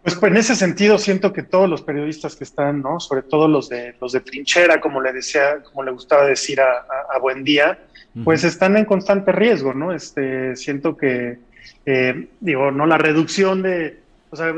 Pues, 0.03 0.17
pues 0.17 0.33
en 0.33 0.37
ese 0.37 0.57
sentido 0.57 0.99
siento 0.99 1.33
que 1.33 1.45
todos 1.45 1.71
los 1.71 1.83
periodistas 1.83 2.35
que 2.35 2.43
están, 2.43 2.83
¿no? 2.83 2.99
Sobre 2.99 3.23
todo 3.23 3.47
los 3.47 3.69
de 3.69 3.95
los 4.01 4.11
de 4.11 4.23
trinchera, 4.23 4.81
como 4.81 5.01
le 5.01 5.13
decía, 5.13 5.63
como 5.63 5.85
le 5.85 5.93
gustaba 5.93 6.27
decir 6.27 6.61
a, 6.61 6.85
a, 7.15 7.19
Buendía, 7.21 7.79
pues 8.25 8.43
están 8.43 8.77
en 8.77 8.87
constante 8.87 9.31
riesgo, 9.31 9.73
¿no? 9.73 9.93
Este, 9.93 10.57
siento 10.57 10.97
que 10.97 11.39
eh, 11.87 12.29
digo, 12.41 12.71
no 12.71 12.87
la 12.87 12.99
reducción 12.99 13.63
de, 13.63 13.99
o 14.31 14.37
sea, 14.37 14.53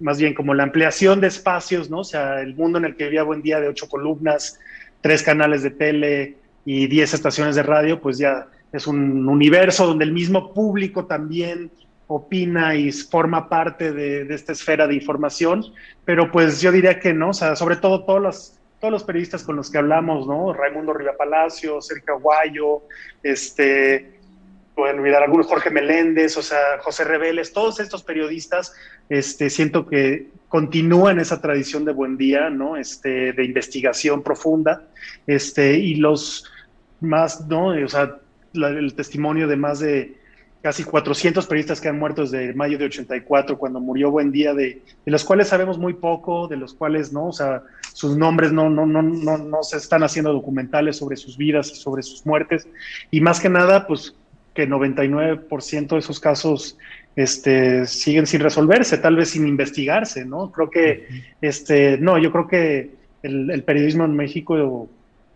más 0.00 0.18
bien 0.18 0.34
como 0.34 0.54
la 0.54 0.64
ampliación 0.64 1.20
de 1.20 1.28
espacios, 1.28 1.90
¿no? 1.90 2.00
O 2.00 2.04
sea, 2.04 2.40
el 2.40 2.54
mundo 2.54 2.78
en 2.78 2.84
el 2.84 2.96
que 2.96 3.04
vivía 3.04 3.22
buen 3.22 3.42
día 3.42 3.60
de 3.60 3.68
ocho 3.68 3.88
columnas, 3.88 4.58
tres 5.00 5.22
canales 5.22 5.62
de 5.62 5.70
tele 5.70 6.36
y 6.64 6.86
diez 6.86 7.14
estaciones 7.14 7.56
de 7.56 7.62
radio, 7.62 8.00
pues 8.00 8.18
ya 8.18 8.46
es 8.72 8.86
un 8.86 9.28
universo 9.28 9.86
donde 9.86 10.04
el 10.04 10.12
mismo 10.12 10.52
público 10.52 11.06
también 11.06 11.70
opina 12.08 12.74
y 12.74 12.92
forma 12.92 13.48
parte 13.48 13.92
de, 13.92 14.32
esta 14.32 14.52
esfera 14.52 14.86
de 14.86 14.94
información, 14.94 15.64
pero 16.04 16.30
pues 16.30 16.60
yo 16.60 16.70
diría 16.70 17.00
que 17.00 17.12
no, 17.12 17.30
o 17.30 17.34
sea, 17.34 17.56
sobre 17.56 17.76
todo 17.76 18.04
todos 18.04 18.22
los, 18.22 18.58
todos 18.80 18.92
los 18.92 19.04
periodistas 19.04 19.42
con 19.42 19.56
los 19.56 19.70
que 19.70 19.78
hablamos, 19.78 20.26
¿no? 20.26 20.52
Raimundo 20.52 20.92
Riva 20.92 21.14
Palacio, 21.16 21.80
Sergio 21.80 22.14
Aguayo, 22.14 22.82
este, 23.22 24.15
pueden 24.76 24.98
olvidar 24.98 25.22
algunos, 25.22 25.46
Jorge 25.46 25.70
Meléndez, 25.70 26.36
o 26.36 26.42
sea, 26.42 26.78
José 26.82 27.04
Reveles, 27.04 27.54
todos 27.54 27.80
estos 27.80 28.02
periodistas, 28.02 28.74
este, 29.08 29.48
siento 29.48 29.86
que 29.86 30.28
continúan 30.48 31.18
esa 31.18 31.40
tradición 31.40 31.86
de 31.86 31.92
buen 31.92 32.18
día, 32.18 32.50
¿no? 32.50 32.76
Este, 32.76 33.32
de 33.32 33.44
investigación 33.44 34.22
profunda, 34.22 34.86
este, 35.26 35.78
y 35.78 35.94
los 35.94 36.44
más, 37.00 37.46
¿no? 37.48 37.68
O 37.68 37.88
sea, 37.88 38.18
el 38.52 38.94
testimonio 38.94 39.48
de 39.48 39.56
más 39.56 39.78
de 39.78 40.18
casi 40.60 40.84
400 40.84 41.46
periodistas 41.46 41.80
que 41.80 41.88
han 41.88 41.98
muerto 41.98 42.22
desde 42.22 42.52
mayo 42.52 42.76
de 42.76 42.84
84, 42.84 43.56
cuando 43.56 43.80
murió 43.80 44.10
Buen 44.10 44.30
Día, 44.30 44.52
de, 44.52 44.82
de, 45.06 45.10
los 45.10 45.24
cuales 45.24 45.48
sabemos 45.48 45.78
muy 45.78 45.94
poco, 45.94 46.48
de 46.48 46.56
los 46.56 46.74
cuales, 46.74 47.14
¿no? 47.14 47.28
O 47.28 47.32
sea, 47.32 47.62
sus 47.94 48.16
nombres 48.16 48.52
no, 48.52 48.68
no, 48.68 48.84
no, 48.84 49.00
no, 49.00 49.38
no 49.38 49.62
se 49.62 49.78
están 49.78 50.02
haciendo 50.02 50.34
documentales 50.34 50.98
sobre 50.98 51.16
sus 51.16 51.38
vidas 51.38 51.70
y 51.70 51.76
sobre 51.76 52.02
sus 52.02 52.26
muertes, 52.26 52.68
y 53.10 53.22
más 53.22 53.40
que 53.40 53.48
nada, 53.48 53.86
pues 53.86 54.14
que 54.56 54.68
99% 54.68 55.86
de 55.86 55.98
esos 55.98 56.18
casos 56.18 56.76
este, 57.14 57.86
siguen 57.86 58.26
sin 58.26 58.40
resolverse, 58.40 58.98
tal 58.98 59.14
vez 59.14 59.30
sin 59.30 59.46
investigarse, 59.46 60.24
¿no? 60.24 60.50
Creo 60.50 60.68
que, 60.68 61.06
este, 61.40 61.98
no, 61.98 62.18
yo 62.18 62.32
creo 62.32 62.48
que 62.48 62.90
el, 63.22 63.62
periodismo 63.62 64.04
en 64.04 64.16
México 64.16 64.88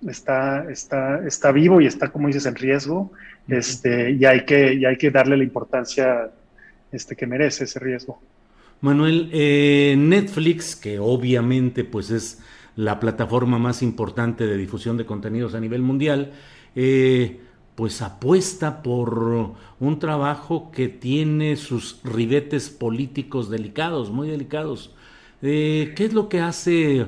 está, 0.09 0.69
está, 0.71 1.25
está 1.25 1.53
vivo 1.53 1.81
y 1.81 1.87
está, 1.87 2.09
como 2.09 2.27
dices, 2.27 2.47
en 2.47 2.57
riesgo, 2.57 3.13
este, 3.47 4.11
y, 4.11 4.25
hay 4.25 4.45
que, 4.45 4.75
y 4.75 4.85
hay 4.85 4.97
que 4.97 5.13
darle 5.13 5.37
la 5.37 5.45
importancia 5.45 6.31
este, 6.91 7.15
que 7.15 7.27
merece 7.27 7.65
ese 7.65 7.79
riesgo. 7.79 8.21
Manuel, 8.81 9.31
eh, 9.33 9.95
Netflix, 9.97 10.75
que 10.75 10.99
obviamente 10.99 11.85
pues 11.85 12.11
es 12.11 12.43
la 12.77 12.99
plataforma 12.99 13.59
más 13.59 13.83
importante 13.83 14.47
de 14.47 14.57
difusión 14.57 14.97
de 14.97 15.05
contenidos 15.05 15.55
a 15.55 15.61
nivel 15.61 15.83
mundial, 15.83 16.33
eh, 16.75 17.41
pues 17.81 18.03
apuesta 18.03 18.83
por 18.83 19.55
un 19.81 19.99
trabajo 19.99 20.71
que 20.71 20.91
tiene 20.91 21.57
sus 21.57 21.99
ribetes 22.05 22.69
políticos 22.69 23.49
delicados, 23.49 24.11
muy 24.11 24.29
delicados. 24.29 24.95
Eh, 25.41 25.95
¿Qué 25.97 26.05
es 26.05 26.13
lo 26.13 26.29
que 26.29 26.41
hace 26.41 27.07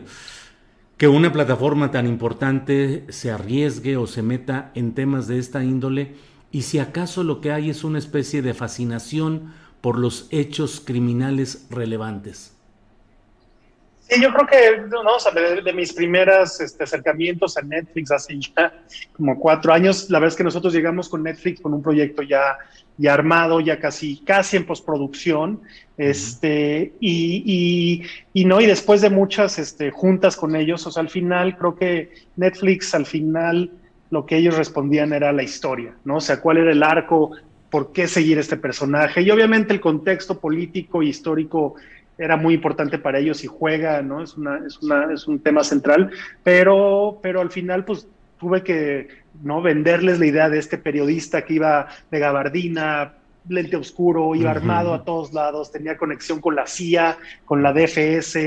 que 0.96 1.08
una 1.08 1.30
plataforma 1.30 1.90
tan 1.90 2.06
importante 2.06 3.04
se 3.10 3.30
arriesgue 3.30 3.98
o 3.98 4.06
se 4.06 4.22
meta 4.22 4.72
en 4.74 4.94
temas 4.94 5.28
de 5.28 5.38
esta 5.38 5.62
índole? 5.62 6.14
Y 6.50 6.62
si 6.62 6.78
acaso 6.78 7.22
lo 7.22 7.42
que 7.42 7.52
hay 7.52 7.68
es 7.68 7.84
una 7.84 7.98
especie 7.98 8.40
de 8.40 8.54
fascinación 8.54 9.52
por 9.82 9.98
los 9.98 10.26
hechos 10.30 10.80
criminales 10.82 11.66
relevantes 11.68 12.51
yo 14.20 14.32
creo 14.32 14.46
que 14.46 14.82
no, 14.88 15.62
de, 15.62 15.72
mis 15.72 15.92
primeros 15.92 16.60
este, 16.60 16.84
acercamientos 16.84 17.56
a 17.56 17.62
Netflix 17.62 18.10
hace 18.10 18.38
ya 18.38 18.72
como 19.16 19.38
cuatro 19.38 19.72
años, 19.72 20.10
la 20.10 20.18
verdad 20.18 20.32
es 20.32 20.36
que 20.36 20.44
nosotros 20.44 20.72
llegamos 20.72 21.08
con 21.08 21.22
Netflix 21.22 21.60
con 21.60 21.74
un 21.74 21.82
proyecto 21.82 22.22
ya, 22.22 22.58
ya 22.96 23.14
armado, 23.14 23.60
ya 23.60 23.78
casi, 23.78 24.18
casi 24.24 24.56
en 24.56 24.66
postproducción, 24.66 25.60
este, 25.96 26.94
y, 27.00 28.02
y, 28.32 28.44
no, 28.44 28.60
y 28.60 28.66
después 28.66 29.00
de 29.00 29.10
muchas 29.10 29.58
este, 29.58 29.90
juntas 29.90 30.36
con 30.36 30.56
ellos, 30.56 30.86
o 30.86 30.90
sea, 30.90 31.02
al 31.02 31.10
final 31.10 31.56
creo 31.56 31.76
que 31.76 32.12
Netflix 32.36 32.94
al 32.94 33.06
final 33.06 33.70
lo 34.10 34.26
que 34.26 34.36
ellos 34.36 34.56
respondían 34.56 35.12
era 35.12 35.32
la 35.32 35.42
historia, 35.42 35.94
¿no? 36.04 36.16
O 36.16 36.20
sea, 36.20 36.40
cuál 36.40 36.58
era 36.58 36.72
el 36.72 36.82
arco, 36.82 37.30
por 37.70 37.92
qué 37.92 38.06
seguir 38.06 38.38
este 38.38 38.58
personaje, 38.58 39.22
y 39.22 39.30
obviamente 39.30 39.72
el 39.72 39.80
contexto 39.80 40.38
político 40.38 41.00
e 41.00 41.06
histórico 41.06 41.76
era 42.22 42.36
muy 42.36 42.54
importante 42.54 42.98
para 42.98 43.18
ellos 43.18 43.42
y 43.42 43.48
juega, 43.48 44.00
¿no? 44.02 44.22
Es, 44.22 44.36
una, 44.36 44.60
es, 44.64 44.80
una, 44.82 45.12
es 45.12 45.26
un 45.26 45.40
tema 45.40 45.64
central, 45.64 46.10
pero, 46.42 47.18
pero 47.22 47.40
al 47.40 47.50
final 47.50 47.84
pues 47.84 48.06
tuve 48.38 48.62
que 48.62 49.08
¿no? 49.42 49.60
venderles 49.60 50.18
la 50.18 50.26
idea 50.26 50.48
de 50.48 50.58
este 50.58 50.78
periodista 50.78 51.44
que 51.44 51.54
iba 51.54 51.88
de 52.10 52.18
gabardina, 52.18 53.14
lente 53.48 53.76
oscuro, 53.76 54.34
iba 54.34 54.52
armado 54.52 54.94
a 54.94 55.04
todos 55.04 55.32
lados, 55.32 55.72
tenía 55.72 55.96
conexión 55.96 56.40
con 56.40 56.54
la 56.54 56.66
CIA, 56.66 57.18
con 57.44 57.62
la 57.62 57.72
DFS, 57.72 58.38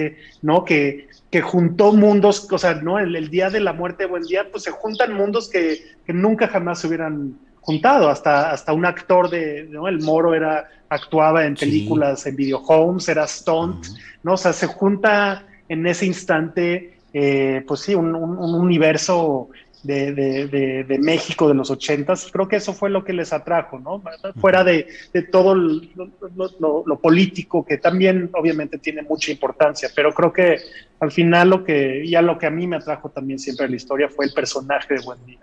¿no? 0.42 0.64
Que, 0.64 1.10
que 1.30 1.42
juntó 1.42 1.92
mundos, 1.92 2.48
o 2.50 2.58
sea, 2.58 2.76
¿no? 2.76 2.98
El, 2.98 3.30
día 3.30 3.50
de 3.50 3.60
la 3.60 3.74
muerte 3.74 4.06
Buen 4.06 4.24
Día, 4.24 4.50
pues 4.50 4.64
se 4.64 4.72
juntan 4.72 5.14
mundos 5.14 5.50
que, 5.50 5.80
que 6.06 6.14
nunca 6.14 6.48
jamás 6.48 6.80
se 6.80 6.88
hubieran 6.88 7.38
juntado, 7.66 8.10
hasta, 8.10 8.52
hasta 8.52 8.74
un 8.74 8.86
actor 8.86 9.30
de, 9.30 9.68
¿no? 9.70 9.88
El 9.88 10.02
Moro 10.02 10.34
era, 10.34 10.70
actuaba 10.90 11.46
en 11.46 11.56
películas, 11.56 12.26
en 12.28 12.36
video 12.36 12.60
homes, 12.60 13.10
era 13.10 13.28
stunt, 13.28 13.88
¿no? 14.24 14.34
O 14.34 14.38
sea, 14.38 14.54
se 14.54 14.68
junta 14.68 15.46
en 15.68 15.86
ese 15.88 16.06
instante, 16.06 17.00
eh, 17.14 17.64
pues 17.68 17.82
sí, 17.82 17.96
un, 17.96 18.14
un, 18.16 18.38
un 18.38 18.56
universo 18.56 19.50
de, 19.86 20.98
México 21.00 21.48
de 21.48 21.54
los 21.54 21.70
ochentas, 21.70 22.30
creo 22.32 22.48
que 22.48 22.56
eso 22.58 22.74
fue 22.74 22.90
lo 22.90 23.04
que 23.04 23.14
les 23.14 23.32
atrajo, 23.34 23.80
¿no? 23.80 24.02
Fuera 24.40 24.64
de, 24.64 24.88
todo 25.32 25.56
lo, 25.56 27.00
político, 27.00 27.66
que 27.66 27.78
también 27.78 28.30
obviamente 28.34 28.78
tiene 28.78 29.04
mucha 29.04 29.32
importancia, 29.32 29.90
pero 29.96 30.14
creo 30.14 30.34
que 30.34 30.58
al 31.00 31.12
final 31.12 31.50
lo 31.50 31.64
que, 31.64 32.08
ya 32.08 32.22
lo 32.22 32.38
que 32.38 32.48
a 32.48 32.52
mí 32.52 32.68
me 32.68 32.78
atrajo 32.78 33.10
también 33.10 33.40
siempre 33.40 33.66
en 33.66 33.72
la 33.72 33.78
historia 33.78 34.10
fue 34.10 34.26
el 34.26 34.34
personaje 34.34 34.96
de 34.96 35.02
Buen 35.02 35.24
Día. 35.26 35.40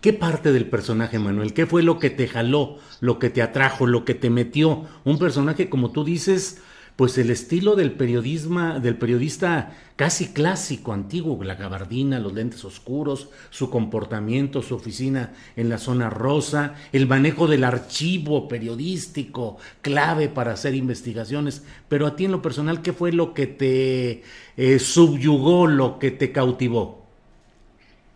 ¿Qué 0.00 0.12
parte 0.12 0.52
del 0.52 0.68
personaje, 0.68 1.18
Manuel? 1.18 1.52
¿Qué 1.52 1.66
fue 1.66 1.82
lo 1.82 1.98
que 1.98 2.10
te 2.10 2.28
jaló, 2.28 2.78
lo 3.00 3.18
que 3.18 3.30
te 3.30 3.42
atrajo, 3.42 3.86
lo 3.86 4.04
que 4.04 4.14
te 4.14 4.30
metió? 4.30 4.84
Un 5.04 5.18
personaje, 5.18 5.68
como 5.68 5.90
tú 5.90 6.04
dices, 6.04 6.60
pues 6.96 7.18
el 7.18 7.30
estilo 7.30 7.76
del 7.76 7.92
periodismo, 7.92 8.78
del 8.78 8.96
periodista 8.96 9.74
casi 9.96 10.28
clásico, 10.28 10.92
antiguo, 10.92 11.42
la 11.42 11.54
gabardina, 11.54 12.18
los 12.18 12.34
lentes 12.34 12.64
oscuros, 12.64 13.30
su 13.50 13.68
comportamiento, 13.68 14.62
su 14.62 14.74
oficina 14.74 15.32
en 15.56 15.68
la 15.70 15.78
zona 15.78 16.08
rosa, 16.08 16.74
el 16.92 17.06
manejo 17.06 17.46
del 17.48 17.64
archivo 17.64 18.48
periodístico, 18.48 19.56
clave 19.82 20.28
para 20.28 20.52
hacer 20.52 20.74
investigaciones. 20.74 21.64
Pero 21.88 22.06
a 22.06 22.16
ti 22.16 22.26
en 22.26 22.32
lo 22.32 22.42
personal, 22.42 22.80
¿qué 22.82 22.92
fue 22.92 23.12
lo 23.12 23.34
que 23.34 23.46
te 23.46 24.22
eh, 24.56 24.78
subyugó, 24.78 25.66
lo 25.66 25.98
que 25.98 26.10
te 26.10 26.32
cautivó? 26.32 27.05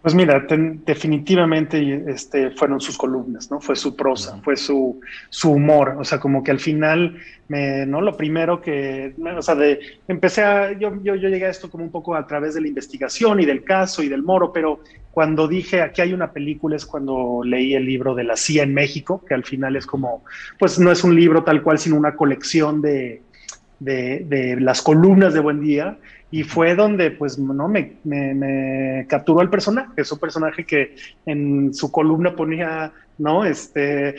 Pues 0.03 0.15
mira, 0.15 0.47
definitivamente 0.87 2.05
este, 2.09 2.53
fueron 2.53 2.81
sus 2.81 2.97
columnas, 2.97 3.51
¿no? 3.51 3.61
Fue 3.61 3.77
su 3.77 3.95
prosa, 3.95 4.41
fue 4.43 4.57
su, 4.57 4.99
su 5.29 5.51
humor, 5.51 5.97
o 5.99 6.05
sea, 6.05 6.19
como 6.19 6.43
que 6.43 6.51
al 6.51 6.59
final, 6.59 7.19
me, 7.49 7.85
¿no? 7.85 8.01
Lo 8.01 8.17
primero 8.17 8.63
que, 8.63 9.15
o 9.37 9.43
sea, 9.43 9.57
de, 9.57 9.79
empecé 10.09 10.43
a, 10.43 10.73
yo, 10.73 10.95
yo, 11.03 11.17
yo, 11.17 11.29
llegué 11.29 11.45
a 11.45 11.51
esto 11.51 11.71
como 11.71 11.85
un 11.85 11.91
poco 11.91 12.15
a 12.15 12.27
través 12.27 12.55
de 12.55 12.63
la 12.63 12.69
investigación 12.69 13.41
y 13.41 13.45
del 13.45 13.63
caso 13.63 14.03
y 14.03 14.09
del 14.09 14.23
moro, 14.23 14.55
pero 14.55 14.81
cuando 15.11 15.47
dije, 15.47 15.83
aquí 15.83 16.01
hay 16.01 16.15
una 16.15 16.33
película, 16.33 16.77
es 16.77 16.87
cuando 16.87 17.43
leí 17.45 17.75
el 17.75 17.85
libro 17.85 18.15
de 18.15 18.25
la 18.25 18.37
CIA 18.37 18.63
en 18.63 18.73
México, 18.73 19.23
que 19.29 19.35
al 19.35 19.45
final 19.45 19.77
es 19.77 19.85
como, 19.85 20.25
pues 20.59 20.79
no 20.79 20.91
es 20.91 21.05
un 21.05 21.15
libro 21.15 21.45
tal 21.45 21.63
cual, 21.63 21.79
sino 21.79 21.97
una 21.97 22.17
colección 22.17 22.81
de, 22.81 23.21
de, 23.81 24.25
de 24.27 24.59
las 24.61 24.81
columnas 24.81 25.35
de 25.35 25.41
Buen 25.41 25.61
Día, 25.61 25.99
y 26.31 26.45
fue 26.45 26.75
donde 26.75 27.11
pues 27.11 27.39
no 27.39 27.69
me, 27.69 27.97
me, 28.05 29.07
capturó 29.09 29.41
el 29.41 29.51
personaje, 29.51 29.91
es 29.97 30.13
un 30.13 30.19
personaje 30.19 30.65
que 30.65 30.95
en 31.27 31.75
su 31.75 31.91
columna 31.91 32.37
ponía, 32.37 32.93
¿no? 33.19 33.45
Este, 33.45 34.15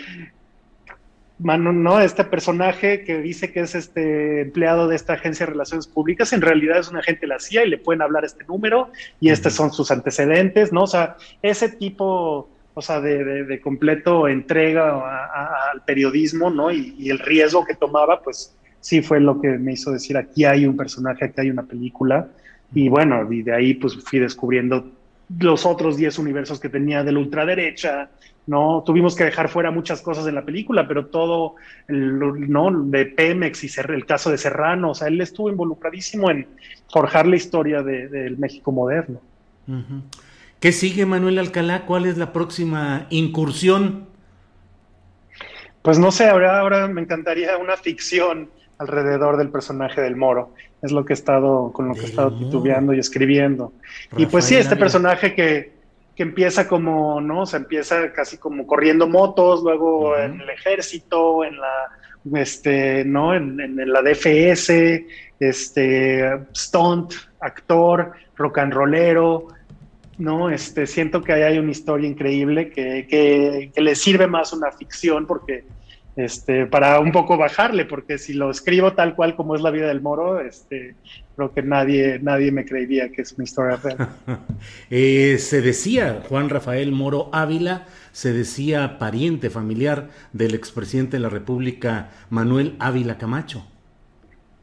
mano, 1.40 1.72
¿no? 1.72 2.02
Este 2.02 2.26
personaje 2.26 3.04
que 3.04 3.20
dice 3.20 3.52
que 3.52 3.62
es 3.62 3.76
este 3.76 4.42
empleado 4.42 4.88
de 4.88 4.96
esta 4.96 5.14
agencia 5.14 5.46
de 5.46 5.54
relaciones 5.54 5.88
públicas, 5.88 6.34
en 6.34 6.42
realidad 6.42 6.80
es 6.80 6.90
un 6.90 6.98
agente 6.98 7.22
de 7.22 7.28
la 7.28 7.40
CIA 7.40 7.66
y 7.66 7.70
le 7.70 7.78
pueden 7.78 8.02
hablar 8.02 8.26
este 8.26 8.44
número 8.44 8.90
y 9.22 9.30
estos 9.30 9.54
son 9.54 9.72
sus 9.72 9.90
antecedentes, 9.90 10.74
¿no? 10.74 10.84
O 10.84 10.88
sea, 10.88 11.16
ese 11.42 11.70
tipo, 11.70 12.50
o 12.74 12.82
sea, 12.82 13.00
de, 13.00 13.60
completo 13.62 14.28
entrega 14.28 15.72
al 15.72 15.84
periodismo, 15.86 16.50
¿no? 16.50 16.72
Y, 16.72 16.94
y, 16.98 17.10
el 17.10 17.20
riesgo 17.20 17.66
que 17.66 17.76
tomaba, 17.76 18.22
pues 18.22 18.54
sí 18.82 19.02
fue 19.02 19.22
lo 19.22 19.40
que 19.40 19.48
me 19.58 19.74
hizo 19.74 19.92
decir, 19.92 20.18
aquí 20.18 20.44
hay 20.44 20.66
un 20.66 20.76
personaje, 20.76 21.26
aquí 21.26 21.42
hay 21.42 21.50
una 21.50 21.64
película. 21.64 22.28
Y 22.74 22.90
bueno, 22.90 23.32
y 23.32 23.44
de 23.44 23.54
ahí 23.54 23.74
pues 23.76 23.96
fui 24.04 24.20
descubriendo 24.20 24.92
los 25.40 25.66
otros 25.66 25.96
10 25.96 26.20
universos 26.20 26.60
que 26.60 26.68
tenía 26.68 27.04
de 27.04 27.12
la 27.12 27.20
ultraderecha, 27.20 28.10
¿no? 28.48 28.84
Tuvimos 28.86 29.16
que 29.16 29.24
dejar 29.24 29.50
fuera 29.50 29.72
muchas 29.72 30.02
cosas 30.02 30.28
en 30.28 30.36
la 30.36 30.44
película, 30.44 30.88
pero 30.88 31.06
todo, 31.06 31.56
¿no? 31.88 32.84
De 32.86 33.06
Pemex 33.06 33.64
y 33.64 33.82
el 33.92 34.06
caso 34.06 34.32
de 34.32 34.38
Serrano, 34.38 34.92
o 34.92 34.96
sea, 34.96 35.08
él 35.08 35.22
estuvo 35.22 35.50
involucradísimo 35.50 36.30
en 36.30 36.48
forjar 36.92 37.28
la 37.28 37.36
historia 37.36 37.82
del 37.84 38.38
México 38.38 38.72
moderno. 38.72 39.22
¿Qué 40.60 40.72
sigue 40.72 41.06
Manuel 41.06 41.40
Alcalá? 41.40 41.86
¿Cuál 41.86 42.06
es 42.06 42.18
la 42.18 42.34
próxima 42.34 43.08
incursión? 43.10 44.08
Pues 45.82 45.98
no 45.98 46.12
sé, 46.12 46.28
ahora, 46.28 46.60
ahora 46.60 46.88
me 46.88 47.02
encantaría 47.02 47.58
una 47.58 47.78
ficción 47.78 48.50
alrededor 48.82 49.38
del 49.38 49.50
personaje 49.50 50.02
del 50.02 50.16
Moro. 50.16 50.54
Es 50.82 50.92
lo 50.92 51.06
que 51.06 51.14
he 51.14 51.16
estado, 51.16 51.72
con 51.72 51.88
lo 51.88 51.94
que 51.94 52.02
he 52.02 52.06
estado 52.06 52.36
titubeando 52.38 52.94
y 52.94 53.00
escribiendo. 53.00 53.74
y 54.18 54.26
pues 54.26 54.46
sí, 54.46 54.56
este 54.56 54.76
personaje 54.76 55.36
que, 55.36 55.74
que, 56.16 56.24
empieza 56.24 56.68
como, 56.68 57.22
¿no? 57.22 57.42
O 57.42 57.46
sea, 57.46 57.60
empieza 57.60 58.12
casi 58.12 58.38
como 58.38 58.66
corriendo 58.66 59.08
motos, 59.08 59.62
luego 59.64 60.18
en 60.18 60.42
el 60.42 60.50
ejército, 60.50 61.44
en 61.44 61.58
la, 61.60 62.40
este, 62.42 63.06
¿no? 63.06 63.36
En, 63.36 63.60
en, 63.60 63.94
la 63.94 64.02
DFS, 64.02 64.72
este, 65.40 66.40
stunt, 66.56 67.14
actor, 67.40 68.14
rock 68.36 68.58
and 68.58 68.74
rollero, 68.74 69.48
¿no? 70.18 70.50
Este, 70.50 70.88
siento 70.88 71.22
que 71.22 71.34
ahí 71.34 71.44
hay 71.44 71.60
una 71.60 71.72
historia 71.72 72.10
increíble 72.10 72.72
que, 72.72 73.06
que, 73.08 73.72
que 73.74 73.82
le 73.82 73.94
sirve 73.94 74.26
más 74.26 74.54
una 74.54 74.72
ficción 74.72 75.28
porque 75.28 75.66
este, 76.16 76.66
para 76.66 77.00
un 77.00 77.12
poco 77.12 77.38
bajarle, 77.38 77.86
porque 77.86 78.18
si 78.18 78.34
lo 78.34 78.52
escribo 78.52 78.94
tal 78.94 79.16
cual 79.16 79.36
como 79.36 79.56
es 79.56 79.62
la 79.62 79.72
vida 79.72 79.88
del 79.88 80.02
moro, 80.02 80.42
este, 80.42 80.96
creo 81.36 81.54
que 81.54 81.64
nadie, 81.64 82.20
nadie 82.22 82.52
me 82.52 82.66
creería 82.66 83.10
que 83.12 83.22
es 83.22 83.34
una 83.34 83.44
historia 83.44 83.78
real. 83.78 84.10
Eh, 84.90 85.38
se 85.40 85.62
decía, 85.62 86.22
Juan 86.28 86.50
Rafael 86.50 86.92
Moro 86.92 87.30
Ávila, 87.32 87.88
se 88.12 88.34
decía 88.34 89.00
pariente 89.00 89.50
familiar 89.50 90.10
del 90.34 90.54
expresidente 90.54 91.18
de 91.18 91.22
la 91.22 91.30
República, 91.30 92.10
Manuel 92.30 92.76
Ávila 92.80 93.18
Camacho. 93.18 93.66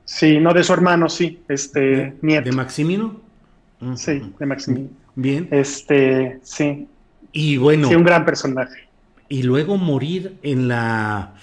Sí, 0.04 0.38
no 0.38 0.52
de 0.52 0.64
su 0.64 0.72
hermano, 0.72 1.08
sí, 1.08 1.40
este, 1.48 2.14
nieto. 2.20 2.50
¿De 2.50 2.56
Maximino? 2.56 3.20
Sí, 3.94 4.32
de 4.38 4.46
Maximino. 4.46 4.88
Bien. 5.14 5.48
Este, 5.50 6.38
sí. 6.42 6.86
Y 7.32 7.56
bueno. 7.56 7.88
Sí, 7.88 7.94
un 7.94 8.04
gran 8.04 8.24
personaje 8.24 8.87
y 9.28 9.42
luego 9.42 9.76
morir 9.76 10.38
en 10.42 10.68
la 10.68 11.34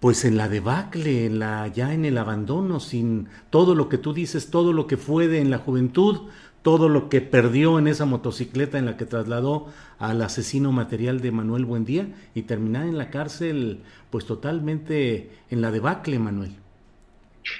pues 0.00 0.24
en 0.24 0.36
la 0.36 0.48
debacle, 0.48 1.26
en 1.26 1.40
la 1.40 1.66
ya 1.66 1.92
en 1.92 2.04
el 2.04 2.18
abandono, 2.18 2.78
sin 2.78 3.28
todo 3.50 3.74
lo 3.74 3.88
que 3.88 3.98
tú 3.98 4.12
dices, 4.12 4.50
todo 4.50 4.72
lo 4.72 4.86
que 4.86 4.96
fue 4.96 5.26
de 5.26 5.40
en 5.40 5.50
la 5.50 5.58
juventud, 5.58 6.28
todo 6.62 6.88
lo 6.88 7.08
que 7.08 7.20
perdió 7.20 7.78
en 7.78 7.88
esa 7.88 8.04
motocicleta 8.04 8.78
en 8.78 8.86
la 8.86 8.96
que 8.96 9.06
trasladó 9.06 9.66
al 9.98 10.22
asesino 10.22 10.70
material 10.70 11.20
de 11.20 11.32
Manuel 11.32 11.64
Buendía 11.64 12.14
y 12.34 12.42
terminar 12.42 12.86
en 12.86 12.98
la 12.98 13.10
cárcel 13.10 13.80
pues 14.10 14.24
totalmente 14.24 15.30
en 15.50 15.60
la 15.62 15.72
debacle, 15.72 16.18
Manuel. 16.18 16.54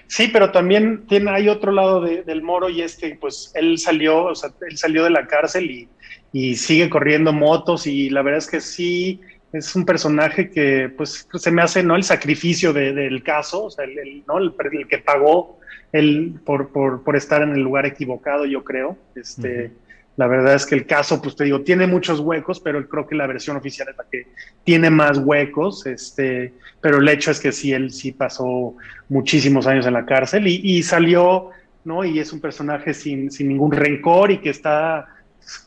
Sí, 0.06 0.28
pero 0.32 0.50
también 0.50 1.06
tiene, 1.06 1.30
hay 1.30 1.48
otro 1.48 1.72
lado 1.72 2.00
del 2.00 2.42
moro 2.42 2.68
y 2.68 2.82
es 2.82 2.96
que 2.96 3.16
pues 3.16 3.52
él 3.54 3.78
salió, 3.78 4.24
o 4.24 4.34
sea, 4.34 4.50
él 4.68 4.76
salió 4.76 5.04
de 5.04 5.10
la 5.10 5.26
cárcel 5.26 5.70
y 5.70 5.88
y 6.32 6.56
sigue 6.56 6.90
corriendo 6.90 7.32
motos 7.32 7.86
y 7.86 8.10
la 8.10 8.22
verdad 8.22 8.38
es 8.38 8.48
que 8.48 8.60
sí 8.60 9.20
es 9.52 9.74
un 9.74 9.86
personaje 9.86 10.50
que 10.50 10.90
pues 10.94 11.26
se 11.32 11.50
me 11.50 11.62
hace 11.62 11.82
no 11.82 11.96
el 11.96 12.04
sacrificio 12.04 12.72
del 12.72 13.22
caso, 13.22 13.64
o 13.64 13.70
sea, 13.70 13.86
el, 13.86 14.24
¿no? 14.26 14.38
el, 14.38 14.52
que 14.88 14.98
pagó 14.98 15.58
el, 15.92 16.34
por, 16.44 16.70
por, 16.70 17.02
por, 17.02 17.16
estar 17.16 17.40
en 17.40 17.52
el 17.52 17.62
lugar 17.62 17.86
equivocado, 17.86 18.44
yo 18.44 18.62
creo. 18.62 18.98
Este, 19.14 19.72
La 20.18 20.26
verdad 20.26 20.56
es 20.56 20.66
que 20.66 20.74
el 20.74 20.84
caso, 20.84 21.22
pues 21.22 21.36
te 21.36 21.44
digo, 21.44 21.62
tiene 21.62 21.86
muchos 21.86 22.18
huecos, 22.18 22.58
pero 22.58 22.86
creo 22.88 23.06
que 23.06 23.14
la 23.14 23.28
versión 23.28 23.56
oficial 23.56 23.88
es 23.88 23.96
la 23.96 24.04
que 24.10 24.26
tiene 24.64 24.90
más 24.90 25.18
huecos. 25.18 25.86
Este, 25.86 26.54
pero 26.80 26.98
el 26.98 27.08
hecho 27.08 27.30
es 27.30 27.38
que 27.38 27.52
sí, 27.52 27.72
él 27.72 27.92
sí 27.92 28.10
pasó 28.10 28.74
muchísimos 29.08 29.68
años 29.68 29.86
en 29.86 29.92
la 29.94 30.04
cárcel 30.04 30.48
y, 30.48 30.60
y 30.62 30.82
salió, 30.82 31.50
¿no? 31.84 32.04
Y 32.04 32.18
es 32.18 32.32
un 32.32 32.40
personaje 32.40 32.94
sin, 32.94 33.30
sin 33.30 33.46
ningún 33.46 33.70
rencor 33.70 34.32
y 34.32 34.38
que 34.38 34.50
está 34.50 35.06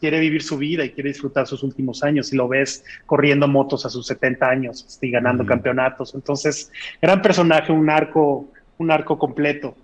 quiere 0.01 0.19
vivir 0.19 0.43
su 0.43 0.57
vida 0.57 0.83
y 0.83 0.91
quiere 0.91 1.09
disfrutar 1.09 1.47
sus 1.47 1.63
últimos 1.63 2.03
años 2.03 2.31
y 2.33 2.35
lo 2.35 2.49
ves 2.49 2.83
corriendo 3.05 3.47
motos 3.47 3.85
a 3.85 3.89
sus 3.89 4.05
70 4.07 4.49
años 4.49 4.99
y 5.01 5.11
ganando 5.11 5.45
campeonatos. 5.45 6.13
Entonces, 6.13 6.71
gran 7.01 7.21
personaje, 7.21 7.71
un 7.71 7.89
arco, 7.89 8.51
un 8.77 8.91
arco 8.91 9.17
completo. 9.17 9.75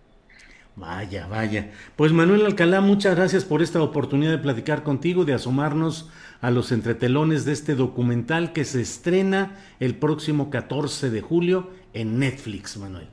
Vaya, 0.78 1.26
vaya. 1.26 1.72
Pues 1.96 2.12
Manuel 2.12 2.46
Alcalá, 2.46 2.82
muchas 2.82 3.16
gracias 3.16 3.44
por 3.44 3.64
esta 3.64 3.82
oportunidad 3.82 4.32
de 4.32 4.38
platicar 4.38 4.84
contigo, 4.84 5.26
de 5.26 5.34
asomarnos 5.34 6.10
a 6.40 6.52
los 6.52 6.72
entretelones 6.72 7.46
de 7.46 7.54
este 7.54 7.74
documental 7.74 8.54
que 8.54 8.64
se 8.64 8.82
estrena 8.82 9.56
el 9.80 9.96
próximo 9.96 10.52
14 10.52 11.10
de 11.10 11.22
julio 11.22 11.72
en 11.94 12.20
Netflix, 12.20 12.78
Manuel. 12.78 13.08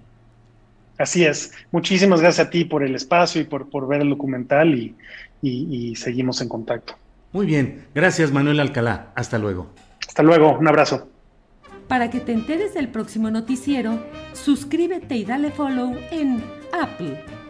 Así 0.98 1.24
es. 1.24 1.52
Muchísimas 1.72 2.20
gracias 2.20 2.48
a 2.48 2.50
ti 2.50 2.66
por 2.66 2.84
el 2.84 2.94
espacio 2.94 3.40
y 3.40 3.44
por, 3.44 3.70
por 3.70 3.88
ver 3.88 4.02
el 4.02 4.10
documental 4.10 4.74
y, 4.74 4.94
y 5.40 5.96
seguimos 5.96 6.42
en 6.42 6.50
contacto. 6.50 6.96
Muy 7.32 7.46
bien. 7.46 7.86
Gracias, 7.94 8.30
Manuel 8.30 8.60
Alcalá. 8.60 9.10
Hasta 9.16 9.38
luego. 9.38 9.70
Hasta 10.06 10.22
luego. 10.22 10.58
Un 10.58 10.68
abrazo. 10.68 11.08
Para 11.88 12.10
que 12.10 12.20
te 12.20 12.32
enteres 12.32 12.74
del 12.74 12.88
próximo 12.88 13.30
noticiero, 13.30 13.98
suscríbete 14.34 15.16
y 15.16 15.24
dale 15.24 15.50
follow 15.50 15.96
en 16.10 16.42
Apple, 16.72 17.24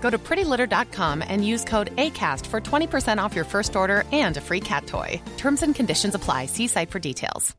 Go 0.00 0.10
to 0.10 0.18
prettylitter.com 0.18 1.24
and 1.26 1.44
use 1.44 1.64
code 1.64 1.94
ACAST 1.96 2.46
for 2.46 2.60
20% 2.60 3.18
off 3.18 3.34
your 3.34 3.44
first 3.44 3.74
order 3.74 4.04
and 4.12 4.36
a 4.36 4.40
free 4.40 4.60
cat 4.60 4.86
toy. 4.86 5.20
Terms 5.36 5.62
and 5.62 5.74
conditions 5.74 6.14
apply. 6.14 6.46
See 6.46 6.68
site 6.68 6.90
for 6.90 7.00
details. 7.00 7.56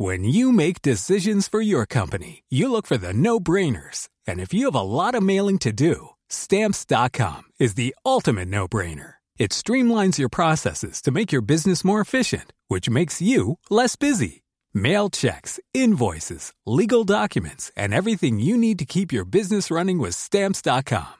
When 0.00 0.24
you 0.24 0.50
make 0.50 0.80
decisions 0.80 1.46
for 1.46 1.60
your 1.60 1.84
company, 1.84 2.42
you 2.48 2.72
look 2.72 2.86
for 2.86 2.96
the 2.96 3.12
no 3.12 3.38
brainers. 3.38 4.08
And 4.26 4.40
if 4.40 4.54
you 4.54 4.64
have 4.64 4.74
a 4.74 4.80
lot 4.80 5.14
of 5.14 5.22
mailing 5.22 5.58
to 5.58 5.72
do, 5.72 6.08
stamps.com 6.30 7.42
is 7.58 7.74
the 7.74 7.94
ultimate 8.06 8.48
no 8.48 8.66
brainer. 8.66 9.16
It 9.36 9.50
streamlines 9.50 10.16
your 10.16 10.30
processes 10.30 11.02
to 11.02 11.10
make 11.10 11.32
your 11.32 11.42
business 11.42 11.84
more 11.84 12.00
efficient, 12.00 12.54
which 12.68 12.88
makes 12.88 13.20
you 13.20 13.58
less 13.68 13.96
busy. 13.96 14.42
Mail 14.72 15.10
checks, 15.10 15.60
invoices, 15.74 16.54
legal 16.64 17.04
documents, 17.04 17.70
and 17.76 17.92
everything 17.92 18.38
you 18.38 18.56
need 18.56 18.78
to 18.78 18.86
keep 18.86 19.12
your 19.12 19.26
business 19.26 19.70
running 19.70 19.98
with 19.98 20.14
stamps.com. 20.14 21.19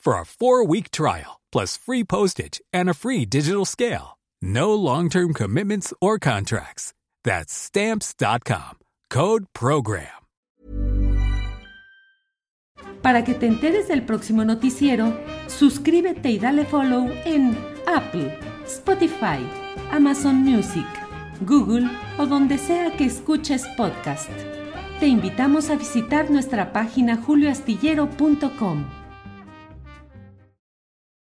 for 0.00 0.14
a 0.14 0.24
4-week 0.24 0.90
trial 0.90 1.38
plus 1.52 1.76
free 1.76 2.04
postage 2.04 2.60
and 2.72 2.88
a 2.88 2.94
free 2.94 3.24
digital 3.26 3.64
scale. 3.64 4.18
No 4.40 4.74
long-term 4.74 5.34
commitments 5.34 5.92
or 6.00 6.18
contracts. 6.18 6.94
That's 7.24 7.52
stamps.com. 7.52 8.78
Code 9.10 9.46
program. 9.52 10.06
Para 13.02 13.24
que 13.24 13.34
te 13.34 13.46
enteres 13.46 13.88
del 13.88 14.02
próximo 14.04 14.44
noticiero, 14.44 15.18
suscríbete 15.46 16.30
y 16.30 16.38
dale 16.38 16.66
follow 16.66 17.10
en 17.24 17.56
Apple, 17.86 18.38
Spotify, 18.66 19.40
Amazon 19.90 20.36
Music, 20.36 20.86
Google 21.40 21.88
o 22.18 22.26
donde 22.26 22.58
sea 22.58 22.94
que 22.96 23.06
escuches 23.06 23.66
podcast. 23.76 24.30
Te 25.00 25.06
invitamos 25.06 25.70
a 25.70 25.76
visitar 25.76 26.30
nuestra 26.30 26.72
página 26.72 27.16
julioastillero.com. 27.16 28.99